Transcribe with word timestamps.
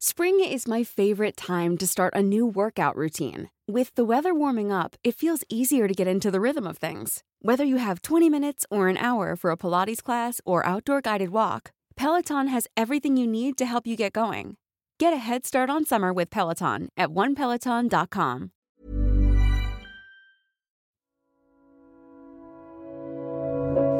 Spring 0.00 0.38
is 0.38 0.68
my 0.68 0.84
favorite 0.84 1.36
time 1.36 1.76
to 1.76 1.84
start 1.84 2.14
a 2.14 2.22
new 2.22 2.46
workout 2.46 2.94
routine. 2.94 3.50
With 3.66 3.92
the 3.96 4.04
weather 4.04 4.32
warming 4.32 4.70
up, 4.70 4.94
it 5.02 5.16
feels 5.16 5.42
easier 5.48 5.88
to 5.88 5.92
get 5.92 6.06
into 6.06 6.30
the 6.30 6.40
rhythm 6.40 6.68
of 6.68 6.78
things. 6.78 7.24
Whether 7.42 7.64
you 7.64 7.78
have 7.78 8.02
20 8.02 8.30
minutes 8.30 8.64
or 8.70 8.86
an 8.86 8.96
hour 8.96 9.34
for 9.34 9.50
a 9.50 9.56
Pilates 9.56 10.00
class 10.00 10.40
or 10.44 10.64
outdoor 10.64 11.00
guided 11.00 11.30
walk, 11.30 11.72
Peloton 11.96 12.46
has 12.46 12.68
everything 12.76 13.16
you 13.16 13.26
need 13.26 13.58
to 13.58 13.66
help 13.66 13.88
you 13.88 13.96
get 13.96 14.12
going. 14.12 14.56
Get 15.00 15.12
a 15.12 15.16
head 15.16 15.44
start 15.44 15.68
on 15.68 15.84
summer 15.84 16.12
with 16.12 16.30
Peloton 16.30 16.90
at 16.96 17.08
onepeloton.com. 17.08 18.52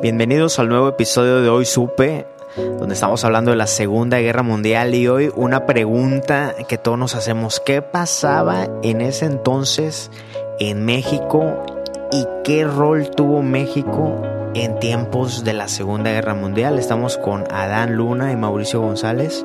Bienvenidos 0.01 0.61
al 0.61 0.69
nuevo 0.69 0.87
episodio 0.87 1.43
de 1.43 1.49
Hoy 1.49 1.65
Supe, 1.65 2.25
donde 2.79 2.95
estamos 2.95 3.25
hablando 3.25 3.51
de 3.53 3.57
la 3.57 3.67
Segunda 3.67 4.19
Guerra 4.19 4.43
Mundial 4.43 4.95
y 4.95 5.07
hoy 5.07 5.31
una 5.37 5.67
pregunta 5.67 6.55
que 6.69 6.79
todos 6.79 6.99
nos 6.99 7.15
hacemos, 7.15 7.61
¿qué 7.65 7.83
pasaba 7.83 8.67
en 8.83 9.01
ese 9.01 9.27
entonces 9.27 10.11
en 10.59 10.85
México 10.85 11.63
y 12.11 12.27
qué 12.45 12.65
rol 12.65 13.11
tuvo 13.11 13.43
México 13.43 14.23
en 14.55 14.79
tiempos 14.81 15.45
de 15.45 15.53
la 15.53 15.69
Segunda 15.69 16.11
Guerra 16.11 16.35
Mundial? 16.35 16.79
Estamos 16.79 17.17
con 17.17 17.45
Adán 17.53 17.95
Luna 17.95 18.33
y 18.33 18.37
Mauricio 18.37 18.81
González. 18.81 19.45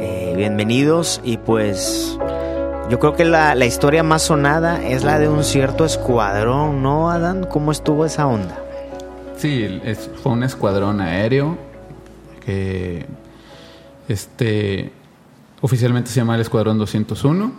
Eh, 0.00 0.34
bienvenidos 0.36 1.20
y 1.24 1.38
pues 1.38 2.18
yo 2.90 2.98
creo 2.98 3.14
que 3.14 3.24
la, 3.24 3.54
la 3.54 3.64
historia 3.64 4.02
más 4.02 4.22
sonada 4.22 4.84
es 4.84 5.02
la 5.02 5.18
de 5.18 5.28
un 5.28 5.44
cierto 5.44 5.86
escuadrón, 5.86 6.82
¿no, 6.82 7.10
Adán? 7.10 7.46
¿Cómo 7.48 7.72
estuvo 7.72 8.04
esa 8.04 8.26
onda? 8.26 8.58
Sí, 9.36 9.80
fue 10.22 10.32
un 10.32 10.44
escuadrón 10.44 11.00
aéreo 11.00 11.56
que 12.44 13.06
este 14.08 14.92
oficialmente 15.60 16.10
se 16.10 16.16
llama 16.20 16.34
el 16.34 16.40
Escuadrón 16.40 16.78
201. 16.78 17.52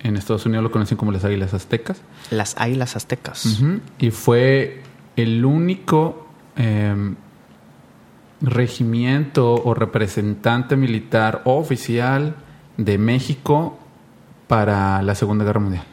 En 0.00 0.16
Estados 0.16 0.44
Unidos 0.46 0.62
lo 0.62 0.70
conocen 0.70 0.98
como 0.98 1.12
las 1.12 1.24
Águilas 1.24 1.54
Aztecas. 1.54 2.00
Las 2.30 2.54
Águilas 2.58 2.94
Aztecas. 2.94 3.62
Y 3.98 4.10
fue 4.10 4.82
el 5.16 5.44
único 5.44 6.28
eh, 6.56 7.14
regimiento 8.42 9.54
o 9.54 9.74
representante 9.74 10.76
militar 10.76 11.42
oficial 11.44 12.36
de 12.76 12.98
México 12.98 13.78
para 14.46 15.00
la 15.02 15.14
Segunda 15.14 15.44
Guerra 15.44 15.60
Mundial. 15.60 15.84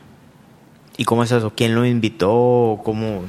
¿Y 0.97 1.05
cómo 1.05 1.23
es 1.23 1.31
eso? 1.31 1.53
¿Quién 1.55 1.73
lo 1.73 1.85
invitó? 1.85 2.81
¿Cómo? 2.83 3.23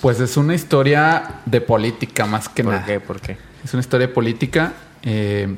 Pues 0.00 0.18
es 0.20 0.36
una 0.36 0.54
historia 0.54 1.40
de 1.46 1.60
política 1.60 2.26
más 2.26 2.48
que 2.48 2.64
¿Por 2.64 2.74
nada. 2.74 2.84
qué? 2.84 3.00
¿Por 3.00 3.20
qué? 3.20 3.36
Es 3.64 3.72
una 3.74 3.80
historia 3.80 4.12
política. 4.12 4.74
eh, 5.02 5.56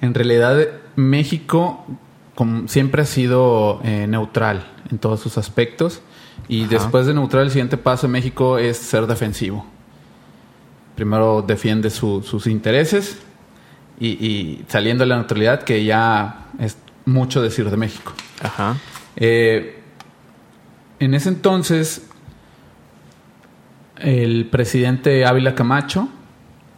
en 0.00 0.14
realidad, 0.14 0.58
México 0.96 1.86
como 2.34 2.66
siempre 2.66 3.02
ha 3.02 3.04
sido 3.04 3.80
eh, 3.84 4.06
neutral 4.08 4.66
en 4.90 4.98
todos 4.98 5.20
sus 5.20 5.38
aspectos. 5.38 6.00
Y 6.48 6.62
Ajá. 6.62 6.70
después 6.70 7.06
de 7.06 7.14
neutral, 7.14 7.44
el 7.44 7.50
siguiente 7.50 7.76
paso 7.76 8.06
en 8.06 8.12
México 8.12 8.58
es 8.58 8.78
ser 8.78 9.06
defensivo. 9.06 9.64
Primero 10.96 11.42
defiende 11.46 11.88
su- 11.90 12.22
sus 12.22 12.46
intereses 12.48 13.18
y, 14.00 14.08
y 14.08 14.64
saliendo 14.68 15.04
de 15.04 15.08
la 15.08 15.16
neutralidad, 15.16 15.62
que 15.62 15.84
ya 15.84 16.46
es 16.58 16.76
mucho 17.04 17.40
decir 17.42 17.70
de 17.70 17.76
México. 17.76 18.12
Ajá. 18.42 18.76
Eh, 19.16 19.78
en 20.98 21.14
ese 21.14 21.28
entonces, 21.28 22.08
el 23.98 24.46
presidente 24.46 25.24
Ávila 25.26 25.54
Camacho 25.54 26.08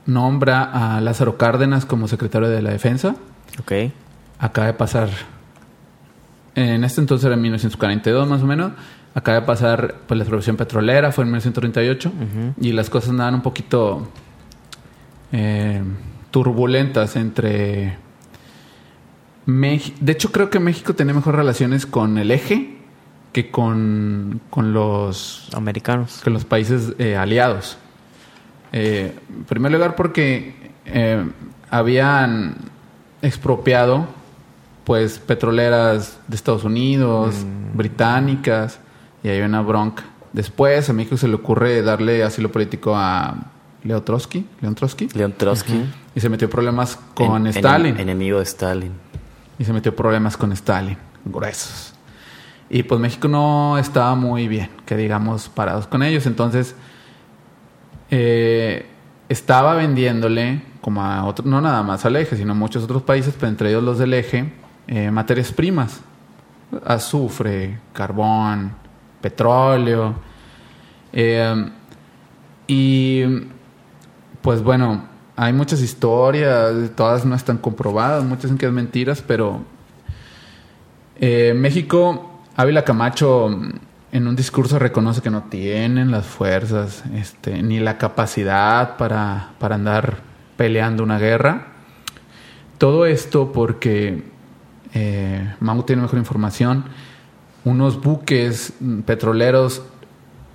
nombra 0.07 0.63
a 0.97 1.01
Lázaro 1.01 1.37
Cárdenas 1.39 1.87
como 1.87 2.09
secretario 2.09 2.49
de 2.49 2.63
la 2.63 2.71
Defensa. 2.71 3.17
Ok. 3.61 3.73
Acaba 4.39 4.67
de 4.67 4.75
pasar, 4.75 5.09
en 6.55 6.85
este 6.85 7.01
entonces 7.01 7.25
era 7.27 7.35
en 7.35 7.43
1942 7.43 8.29
más 8.29 8.43
o 8.43 8.47
menos, 8.47 8.73
acaba 9.15 9.41
de 9.41 9.47
pasar 9.47 9.95
pues, 10.07 10.19
la 10.19 10.25
expropiación 10.25 10.57
petrolera, 10.57 11.13
fue 11.13 11.23
en 11.25 11.29
1938, 11.31 12.13
y 12.61 12.73
las 12.73 12.91
cosas 12.91 13.11
andaban 13.11 13.35
un 13.35 13.43
poquito 13.43 14.09
eh, 15.33 15.83
turbulentas 16.31 17.17
entre... 17.17 17.97
Mex- 19.47 19.93
de 20.01 20.13
hecho, 20.13 20.33
creo 20.33 20.49
que 20.51 20.59
México 20.59 20.95
tenía 20.95 21.13
mejores 21.15 21.37
relaciones 21.39 21.87
con 21.87 22.17
el 22.19 22.31
eje 22.31 22.79
que 23.33 23.51
con, 23.51 24.41
con 24.51 24.73
los 24.73 25.49
Americanos. 25.55 26.21
que 26.25 26.31
los 26.31 26.45
países 26.45 26.95
eh, 26.99 27.17
aliados. 27.17 27.77
Eh, 28.77 29.17
en 29.31 29.45
primer 29.45 29.71
lugar 29.71 29.95
porque 29.95 30.73
eh, 30.85 31.25
habían 31.71 32.57
expropiado 33.23 34.07
pues 34.83 35.19
petroleras 35.21 36.19
de 36.27 36.35
Estados 36.37 36.65
Unidos, 36.65 37.37
británicas, 37.73 38.81
y 39.23 39.29
hay 39.29 39.41
una 39.43 39.63
bronca. 39.63 40.03
Después 40.33 40.91
a 40.91 40.93
México 40.93 41.17
se 41.17 41.29
le 41.29 41.35
ocurre 41.37 41.83
darle 41.83 42.25
asilo 42.25 42.51
político 42.51 42.95
a 42.97 43.37
Leo 43.85 44.03
Trotsky, 44.03 44.45
León 44.61 44.75
Trotsky, 44.75 45.09
León 45.15 45.35
Trotsky. 45.39 45.85
y 46.17 46.21
se 46.21 46.29
metió 46.29 46.51
problemas 46.51 46.99
con 47.15 47.47
en- 47.47 47.55
Stalin. 47.55 47.95
enem- 47.97 48.01
enemigo 48.01 48.39
de 48.39 48.45
Stalin. 48.45 48.93
Y 49.59 49.65
se 49.65 49.73
metió 49.73 49.95
problemas 49.95 50.37
con 50.37 50.51
Stalin, 50.53 50.99
gruesos. 51.25 51.95
Y 52.69 52.83
pues 52.83 53.01
México 53.01 53.29
no 53.29 53.79
estaba 53.79 54.17
muy 54.17 54.49
bien, 54.49 54.69
que 54.85 54.97
digamos, 54.97 55.49
parados 55.49 55.87
con 55.87 56.03
ellos. 56.03 56.27
Entonces, 56.27 56.75
eh, 58.11 58.87
estaba 59.29 59.75
vendiéndole, 59.75 60.63
como 60.81 61.03
a 61.03 61.25
otro, 61.25 61.47
no 61.47 61.61
nada 61.61 61.83
más 61.83 62.05
al 62.05 62.17
eje, 62.17 62.37
sino 62.37 62.53
a 62.53 62.55
muchos 62.55 62.85
otros 62.85 63.03
países, 63.03 63.35
pero 63.39 63.49
entre 63.49 63.71
ellos 63.71 63.83
los 63.83 63.99
del 63.99 64.15
eje, 64.15 64.53
eh, 64.87 65.11
materias 65.11 65.53
primas. 65.53 66.01
Azufre, 66.85 67.79
carbón, 67.93 68.73
petróleo. 69.21 70.15
Eh, 71.13 71.71
y 72.67 73.23
pues 74.43 74.63
bueno, 74.63 75.05
hay 75.37 75.53
muchas 75.53 75.81
historias, 75.81 76.73
todas 76.97 77.25
no 77.25 77.35
están 77.35 77.59
comprobadas, 77.59 78.25
muchas 78.25 78.45
dicen 78.45 78.59
que 78.59 78.67
es 78.67 78.73
mentiras, 78.73 79.23
pero 79.27 79.63
México, 81.21 82.41
Ávila 82.57 82.85
Camacho 82.85 83.51
en 84.15 84.29
un 84.29 84.37
discurso 84.37 84.79
reconoce 84.79 85.23
que 85.23 85.31
no 85.31 85.43
tienen 85.43 86.13
las 86.13 86.25
fuerzas, 86.25 87.03
este, 87.17 87.65
ni 87.65 87.81
la 87.81 87.99
capacidad 87.99 88.97
para, 88.97 89.51
para 89.59 89.75
andar 89.75 90.19
peleando 90.57 91.03
una 91.03 91.19
guerra. 91.19 91.73
Todo 92.79 93.07
esto 93.07 93.51
porque 93.51 94.23
eh, 94.95 95.55
Mau 95.59 95.83
tiene 95.83 96.03
mejor 96.03 96.21
información. 96.21 96.85
Unos 97.65 98.01
buques 98.01 98.75
petroleros, 99.05 99.83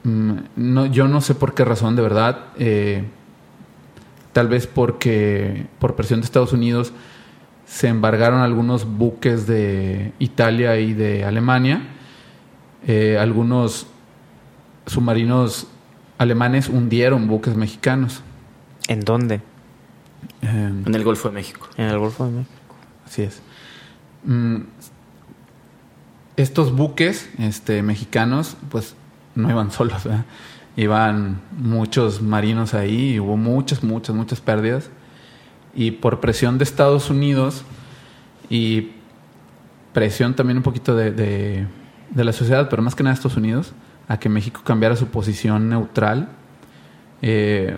mm, 0.06 0.32
no, 0.56 0.86
yo 0.86 1.10
no 1.10 1.20
sé 1.20 1.36
por 1.36 1.54
qué 1.54 1.66
razón, 1.66 1.98
de 1.98 2.02
verdad, 2.02 2.46
eh, 2.58 3.04
tal 4.32 4.48
vez 4.48 4.68
porque 4.68 5.68
por 5.80 5.98
presión 5.98 6.22
de 6.22 6.26
Estados 6.26 6.54
Unidos 6.54 6.94
se 7.66 7.90
embargaron 7.90 8.40
algunos 8.40 8.86
buques 8.86 9.48
de 9.48 10.14
Italia 10.18 10.78
y 10.78 10.94
de 10.94 11.26
Alemania. 11.26 11.99
Eh, 12.88 13.18
algunos 13.20 13.88
submarinos 14.86 15.68
alemanes 16.18 16.70
hundieron 16.70 17.28
buques 17.28 17.56
mexicanos. 17.56 18.22
¿En 18.88 19.02
dónde? 19.02 19.36
Eh, 20.42 20.72
En 20.86 20.96
el 20.96 21.04
Golfo 21.04 21.30
de 21.30 21.36
México. 21.36 21.68
En 21.78 21.86
el 21.88 22.00
Golfo 22.00 22.26
de 22.26 22.32
México. 22.32 22.54
Así 23.06 23.22
es. 23.24 23.42
Mm, 24.24 24.58
estos 26.38 26.74
buques 26.76 27.30
este, 27.38 27.82
mexicanos, 27.84 28.56
pues 28.70 28.96
no 29.36 29.50
iban 29.50 29.72
solos, 29.72 30.04
¿verdad? 30.06 30.26
Iban 30.78 31.42
muchos 31.58 32.22
marinos 32.22 32.74
ahí 32.74 33.16
y 33.16 33.20
hubo 33.20 33.36
muchas, 33.38 33.84
muchas, 33.84 34.16
muchas 34.16 34.40
pérdidas. 34.40 34.90
Y 35.76 35.92
por 35.92 36.20
presión 36.20 36.58
de 36.58 36.64
Estados 36.64 37.10
Unidos 37.10 37.64
y 38.50 38.92
presión 39.94 40.36
también 40.36 40.58
un 40.58 40.64
poquito 40.64 40.96
de, 40.96 41.12
de- 41.12 41.68
de 42.12 42.24
la 42.24 42.32
sociedad, 42.34 42.70
pero 42.70 42.82
más 42.82 42.96
que 42.96 43.04
nada 43.04 43.14
de 43.14 43.16
Estados 43.20 43.38
Unidos, 43.38 43.74
a 44.08 44.18
que 44.20 44.30
México 44.30 44.62
cambiara 44.64 44.96
su 44.96 45.08
posición 45.08 45.70
neutral. 45.70 46.30
eh, 47.22 47.78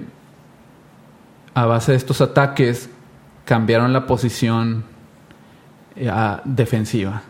a 1.53 1.65
base 1.65 1.91
de 1.91 1.97
estos 1.97 2.21
ataques, 2.21 2.89
cambiaron 3.45 3.91
la 3.91 4.05
posición 4.05 4.83
eh, 5.95 6.09
defensiva. 6.45 7.23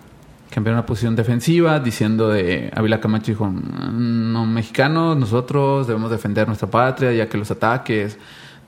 Cambiaron 0.51 0.77
la 0.81 0.86
posición 0.86 1.15
defensiva 1.15 1.80
diciendo 1.80 2.30
de 2.30 2.69
Ávila 2.75 3.00
Camacho 3.00 3.31
dijo, 3.31 3.45
"Mm, 3.48 4.33
no 4.33 4.45
mexicanos, 4.45 5.18
nosotros 5.18 5.88
debemos 5.88 6.12
defender 6.12 6.45
nuestra 6.48 6.69
patria 6.69 7.12
ya 7.13 7.27
que 7.30 7.38
los 7.38 7.50
ataques 7.50 8.18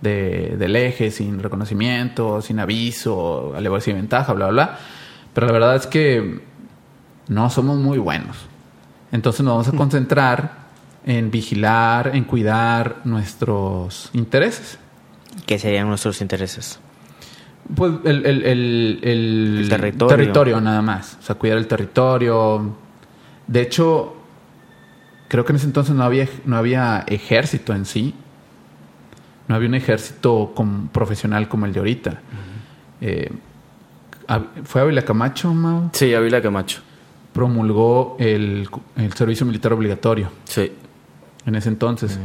de- 0.02 0.56
del 0.58 0.76
eje 0.76 1.12
sin 1.12 1.40
reconocimiento, 1.44 2.42
sin 2.42 2.60
aviso, 2.60 3.54
alevarse 3.56 3.92
y 3.92 3.94
ventaja, 3.94 4.34
bla, 4.34 4.48
bla, 4.50 4.66
bla. 4.66 4.80
Pero 5.34 5.48
la 5.48 5.54
verdad 5.54 5.76
es 5.76 5.86
que 5.88 6.42
no 7.28 7.50
somos 7.50 7.78
muy 7.78 7.98
buenos. 7.98 8.38
Entonces 9.12 9.42
nos 9.46 9.54
vamos 9.54 9.68
a 9.68 9.72
concentrar 9.78 10.64
en 11.06 11.32
vigilar, 11.32 12.12
en 12.16 12.24
cuidar 12.24 12.98
nuestros 13.04 14.10
intereses. 14.14 14.80
¿Qué 15.46 15.60
serían 15.60 15.88
nuestros 15.88 16.22
intereses? 16.22 16.80
Pues 17.76 17.94
el, 18.06 18.26
el, 18.26 18.44
el, 18.46 19.00
el 19.02 19.58
El 19.64 19.70
territorio. 19.70 20.16
territorio 20.18 20.62
nada 20.62 20.82
más. 20.82 21.18
O 21.20 21.24
sea, 21.24 21.36
cuidar 21.36 21.58
el 21.58 21.68
territorio. 21.68 22.76
De 23.48 23.62
hecho, 23.62 24.16
creo 25.28 25.44
que 25.46 25.52
en 25.54 25.56
ese 25.58 25.66
entonces 25.66 25.96
no 25.96 26.04
había, 26.04 26.28
no 26.46 26.58
había 26.58 27.04
ejército 27.08 27.74
en 27.74 27.86
sí. 27.86 28.14
No 29.48 29.56
había 29.56 29.68
un 29.70 29.76
ejército 29.76 30.52
com- 30.56 30.88
profesional 30.90 31.48
como 31.50 31.66
el 31.66 31.74
de 31.74 31.80
ahorita. 31.80 32.20
Eh, 33.02 33.32
¿Fue 34.64 34.82
Ávila 34.82 35.02
Camacho, 35.04 35.54
Mau? 35.54 35.90
Sí, 35.94 36.14
Ávila 36.14 36.42
Camacho. 36.42 36.82
Promulgó 37.34 38.16
el, 38.20 38.70
el 38.96 39.14
servicio 39.14 39.46
militar 39.46 39.74
obligatorio 39.74 40.30
Sí. 40.46 40.72
en 41.46 41.56
ese 41.56 41.70
entonces. 41.70 42.18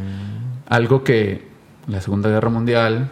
Algo 0.69 1.03
que 1.03 1.49
la 1.87 2.01
Segunda 2.01 2.29
Guerra 2.29 2.51
Mundial 2.51 3.11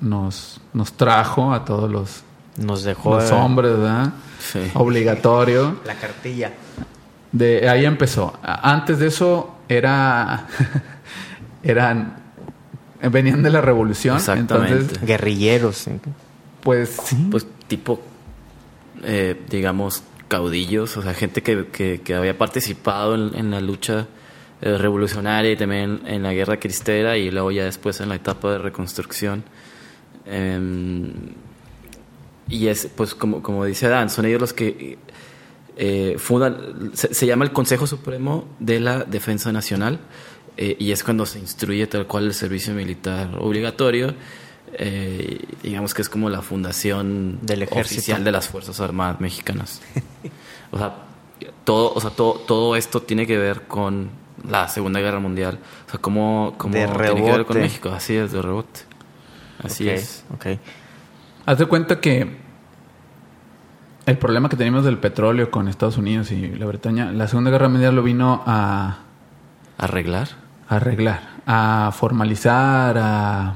nos, 0.00 0.60
nos 0.74 0.92
trajo 0.92 1.52
a 1.54 1.64
todos 1.64 1.90
los, 1.90 2.22
Nos 2.58 2.84
dejó 2.84 3.16
los 3.16 3.30
hombres, 3.32 3.72
¿verdad? 3.72 4.12
Sí. 4.38 4.60
Obligatorio. 4.74 5.80
la 5.86 5.94
cartilla. 5.94 6.52
De 7.32 7.68
ahí 7.68 7.84
empezó. 7.86 8.34
Antes 8.42 8.98
de 8.98 9.06
eso 9.06 9.54
era 9.68 10.46
eran 11.62 12.16
venían 13.10 13.42
de 13.42 13.50
la 13.50 13.60
revolución, 13.62 14.16
Exactamente. 14.16 14.74
entonces 14.74 15.00
Guerrilleros. 15.06 15.86
pues 16.62 16.90
sí. 17.04 17.28
Pues 17.30 17.46
tipo, 17.66 18.00
eh, 19.02 19.40
digamos, 19.48 20.02
caudillos, 20.30 20.96
o 20.96 21.02
sea, 21.02 21.12
gente 21.12 21.42
que, 21.42 21.66
que, 22.02 22.14
había 22.14 22.38
participado 22.38 23.16
en, 23.16 23.50
la 23.50 23.60
lucha 23.60 24.06
eh, 24.62 24.78
revolucionaria 24.78 25.50
y 25.50 25.56
también 25.56 26.02
en 26.06 26.22
la 26.22 26.32
guerra 26.32 26.58
cristera 26.58 27.18
y 27.18 27.30
luego 27.32 27.50
ya 27.50 27.64
después 27.64 28.00
en 28.00 28.08
la 28.08 28.14
etapa 28.14 28.52
de 28.52 28.58
reconstrucción. 28.58 29.42
Em, 30.24 31.12
y 32.48 32.68
es, 32.68 32.88
pues 32.94 33.14
como, 33.14 33.42
como 33.42 33.64
dice 33.64 33.86
Adán, 33.86 34.08
son 34.08 34.24
ellos 34.24 34.40
los 34.40 34.52
que 34.52 34.98
eh, 35.76 36.14
fundan, 36.16 36.92
se, 36.94 37.12
se 37.12 37.26
llama 37.26 37.44
el 37.44 37.52
Consejo 37.52 37.88
Supremo 37.88 38.46
de 38.60 38.78
la 38.78 39.04
Defensa 39.04 39.50
Nacional 39.50 39.98
eh, 40.56 40.76
y 40.78 40.92
es 40.92 41.02
cuando 41.02 41.26
se 41.26 41.38
instruye 41.38 41.86
tal 41.86 42.06
cual 42.06 42.26
el 42.26 42.34
servicio 42.34 42.72
militar 42.74 43.30
obligatorio. 43.38 44.14
Eh, 44.72 45.44
digamos 45.62 45.94
que 45.94 46.02
es 46.02 46.08
como 46.08 46.30
la 46.30 46.42
fundación 46.42 47.38
Del 47.42 47.62
ejército. 47.62 47.98
oficial 47.98 48.24
de 48.24 48.32
las 48.32 48.48
Fuerzas 48.48 48.80
Armadas 48.80 49.20
Mexicanas. 49.20 49.80
o 50.70 50.78
sea, 50.78 50.94
todo, 51.64 51.92
o 51.94 52.00
sea, 52.00 52.10
todo, 52.10 52.34
todo 52.34 52.76
esto 52.76 53.02
tiene 53.02 53.26
que 53.26 53.36
ver 53.38 53.62
con 53.62 54.10
la 54.48 54.68
Segunda 54.68 55.00
Guerra 55.00 55.18
Mundial. 55.20 55.58
O 55.86 55.90
sea, 55.90 56.00
cómo, 56.00 56.54
cómo 56.56 56.74
De 56.74 56.86
tiene 56.86 56.92
que 56.96 57.02
ver 57.02 57.14
con 57.14 57.56
rebote. 57.56 57.58
México. 57.60 57.90
Así 57.90 58.14
es, 58.16 58.32
de 58.32 58.40
rebote. 58.42 58.80
Así 59.62 59.88
es. 59.88 60.24
ok. 60.34 60.46
Haz 61.46 61.58
de 61.58 61.66
cuenta 61.66 62.00
que 62.00 62.38
el 64.06 64.18
problema 64.18 64.48
que 64.48 64.56
teníamos 64.56 64.84
del 64.84 64.98
petróleo 64.98 65.50
con 65.50 65.68
Estados 65.68 65.98
Unidos 65.98 66.30
y 66.32 66.48
la 66.48 66.66
Bretaña, 66.66 67.12
la 67.12 67.28
Segunda 67.28 67.50
Guerra 67.50 67.68
Mundial 67.68 67.94
lo 67.94 68.02
vino 68.02 68.42
a 68.46 69.00
Arreglar. 69.78 70.28
a 70.68 70.76
arreglar, 70.76 71.20
a 71.46 71.90
formalizar, 71.94 72.96
a 72.98 73.54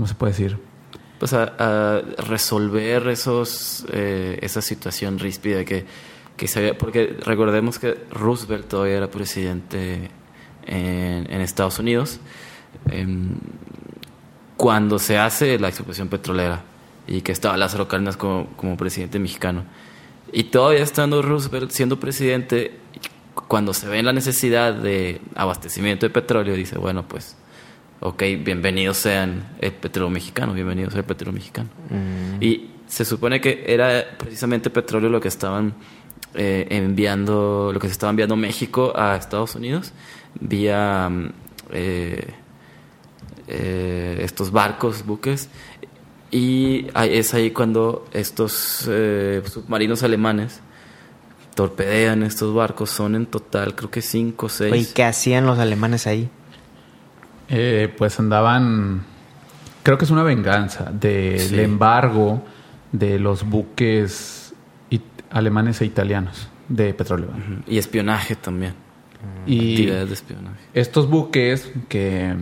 ¿cómo 0.00 0.06
se 0.06 0.14
puede 0.14 0.32
decir? 0.32 0.56
pues 1.18 1.34
a, 1.34 2.00
resolver 2.16 3.06
esos 3.08 3.84
eh, 3.92 4.38
esa 4.40 4.62
situación 4.62 5.18
ríspida 5.18 5.66
que, 5.66 5.84
que 6.38 6.48
se 6.48 6.60
había, 6.60 6.78
porque 6.78 7.18
recordemos 7.22 7.78
que 7.78 7.98
Roosevelt 8.10 8.66
todavía 8.66 8.96
era 8.96 9.10
presidente 9.10 10.08
en, 10.66 11.30
en 11.30 11.40
Estados 11.42 11.78
Unidos 11.78 12.18
em, 12.90 13.32
cuando 14.56 14.98
se 14.98 15.18
hace 15.18 15.58
la 15.58 15.68
expropiación 15.68 16.08
petrolera 16.08 16.62
y 17.06 17.20
que 17.20 17.32
estaba 17.32 17.58
Lázaro 17.58 17.86
Cárdenas 17.86 18.16
como, 18.16 18.46
como 18.56 18.78
presidente 18.78 19.18
mexicano 19.18 19.64
y 20.32 20.44
todavía 20.44 20.82
estando 20.82 21.20
Roosevelt 21.20 21.70
siendo 21.72 22.00
presidente 22.00 22.78
cuando 23.46 23.74
se 23.74 23.86
ve 23.86 24.02
la 24.02 24.14
necesidad 24.14 24.72
de 24.72 25.20
abastecimiento 25.34 26.06
de 26.06 26.10
petróleo 26.10 26.54
dice 26.54 26.78
bueno 26.78 27.06
pues 27.06 27.36
ok, 28.00 28.22
bienvenidos 28.42 28.96
sean 28.96 29.56
el 29.60 29.72
petróleo 29.72 30.10
mexicano, 30.10 30.52
bienvenidos 30.52 30.94
al 30.94 31.04
petróleo 31.04 31.34
mexicano. 31.34 31.68
Y 32.40 32.70
se 32.86 33.04
supone 33.04 33.40
que 33.40 33.64
era 33.66 34.04
precisamente 34.18 34.70
petróleo 34.70 35.10
lo 35.10 35.20
que 35.20 35.28
estaban 35.28 35.74
eh, 36.34 36.66
enviando, 36.70 37.70
lo 37.72 37.78
que 37.80 37.86
se 37.86 37.92
estaba 37.92 38.10
enviando 38.10 38.36
México 38.36 38.92
a 38.96 39.16
Estados 39.16 39.54
Unidos 39.54 39.92
vía 40.38 41.08
mm, 41.08 41.32
eh, 41.72 42.34
eh, 43.48 44.20
estos 44.22 44.50
barcos, 44.52 45.04
buques. 45.04 45.48
Y 46.30 46.86
es 46.94 47.34
ahí 47.34 47.50
cuando 47.50 48.06
estos 48.12 48.84
eh, 48.88 49.42
submarinos 49.46 50.04
alemanes 50.04 50.60
torpedean 51.56 52.22
estos 52.22 52.54
barcos. 52.54 52.90
Son 52.90 53.16
en 53.16 53.26
total, 53.26 53.74
creo 53.74 53.90
que 53.90 54.00
cinco 54.00 54.46
o 54.46 54.48
seis. 54.48 54.72
Oye, 54.72 54.86
¿qué 54.94 55.02
hacían 55.02 55.46
los 55.46 55.58
alemanes 55.58 56.06
ahí? 56.06 56.28
Eh, 57.50 57.92
pues 57.98 58.18
andaban, 58.20 59.02
creo 59.82 59.98
que 59.98 60.04
es 60.04 60.10
una 60.10 60.22
venganza 60.22 60.84
del 60.92 61.38
Sí. 61.40 61.60
embargo 61.60 62.42
de 62.92 63.18
los 63.18 63.42
buques 63.44 64.54
it- 64.90 65.02
alemanes 65.30 65.80
e 65.80 65.84
italianos 65.86 66.48
de 66.68 66.94
petróleo. 66.94 67.28
Y 67.66 67.78
espionaje 67.78 68.36
también. 68.36 68.74
Y 69.46 69.72
Actividades 69.72 70.08
de 70.08 70.14
espionaje. 70.14 70.60
estos 70.74 71.08
buques 71.10 71.70
que 71.88 72.34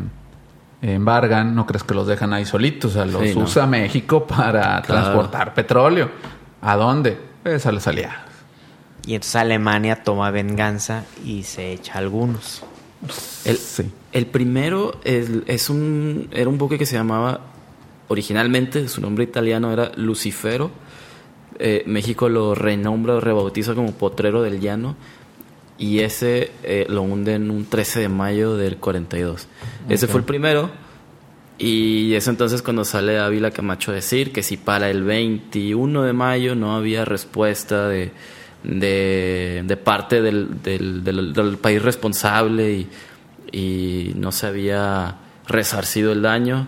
embargan, 0.83 1.55
no 1.55 1.67
crees 1.67 1.83
que 1.83 1.95
los 1.95 2.07
dejan 2.07 2.33
ahí 2.33 2.45
solitos, 2.45 2.93
o 2.93 2.95
sea, 2.95 3.05
los 3.05 3.23
Sí, 3.29 3.35
no. 3.35 3.45
usa 3.45 3.67
México 3.67 4.27
para 4.27 4.83
Claro. 4.83 5.03
transportar 5.03 5.55
petróleo. 5.55 6.11
¿A 6.61 6.77
dónde? 6.77 7.19
Pues 7.43 7.67
a 7.67 7.73
los 7.73 7.87
aliados. 7.89 8.17
Y 9.07 9.15
entonces 9.15 9.37
Alemania 9.37 10.03
toma 10.05 10.31
venganza 10.31 11.05
y 11.25 11.43
se 11.45 11.73
echa 11.73 11.99
algunos. 11.99 12.63
El, 13.45 13.57
Sí. 13.57 13.91
El 14.19 14.27
primero 14.27 15.01
es, 15.05 15.31
es 15.47 15.71
un, 15.71 16.29
era 16.33 16.49
un 16.49 16.59
buque 16.59 16.77
que 16.79 16.87
se 16.87 16.97
llamaba, 16.97 17.41
originalmente 18.09 18.89
su 18.89 19.01
nombre 19.01 19.25
italiano 19.25 19.73
era 19.73 19.93
Lucifero. 19.97 20.71
Eh, 21.59 21.83
México 21.87 22.29
lo 22.29 22.55
renombra 22.55 23.15
o 23.15 23.21
rebautiza 23.21 23.75
como 23.75 23.93
Potrero 23.93 24.43
del 24.43 24.61
Llano. 24.61 24.97
Y 25.79 26.01
ese 26.01 26.51
eh, 26.65 26.87
lo 26.89 27.03
hunden 27.03 27.51
un 27.51 27.65
13 27.65 28.01
de 28.01 28.09
mayo 28.09 28.57
del 28.57 28.77
42. 28.79 29.47
Ese 29.89 30.07
fue 30.09 30.21
el 30.21 30.27
primero. 30.27 30.71
Y 31.57 32.15
es 32.15 32.29
entonces 32.29 32.63
cuando 32.63 32.85
sale 32.85 33.19
Ávila 33.19 33.51
Camacho 33.51 33.91
a 33.91 33.95
decir 33.95 34.33
que 34.33 34.43
si 34.43 34.57
para 34.57 34.91
el 34.91 35.03
21 35.03 36.03
de 36.03 36.13
mayo 36.13 36.55
no 36.55 36.77
había 36.77 37.05
respuesta 37.05 37.89
de, 37.89 38.13
de, 38.65 39.63
de 39.67 39.77
parte 39.77 40.23
del, 40.23 40.63
del, 40.63 41.03
del- 41.05 41.33
del 41.33 41.57
país 41.59 41.83
responsable 41.83 42.73
y, 42.73 42.89
y 43.53 44.13
no 44.17 44.33
se 44.33 44.47
había 44.47 45.17
resarcido 45.47 46.13
el 46.13 46.23
daño, 46.23 46.67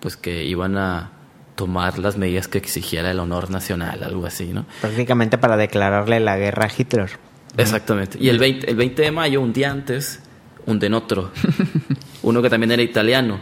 pues 0.00 0.16
que 0.16 0.44
iban 0.44 0.76
a 0.76 1.10
tomar 1.54 1.98
las 1.98 2.16
medidas 2.16 2.48
que 2.48 2.58
exigiera 2.58 3.10
el 3.10 3.18
honor 3.18 3.50
nacional, 3.50 4.02
algo 4.02 4.26
así, 4.26 4.46
¿no? 4.46 4.66
Prácticamente 4.80 5.38
para 5.38 5.56
declararle 5.56 6.20
la 6.20 6.36
guerra 6.36 6.66
a 6.66 6.70
Hitler. 6.76 7.10
Exactamente. 7.56 8.18
Y 8.20 8.28
el 8.28 8.38
20, 8.38 8.70
el 8.70 8.76
20 8.76 9.02
de 9.02 9.10
mayo, 9.10 9.40
un 9.40 9.52
día 9.52 9.70
antes, 9.70 10.20
hunden 10.66 10.94
otro. 10.94 11.30
Uno 12.22 12.40
que 12.40 12.48
también 12.48 12.72
era 12.72 12.82
italiano, 12.82 13.40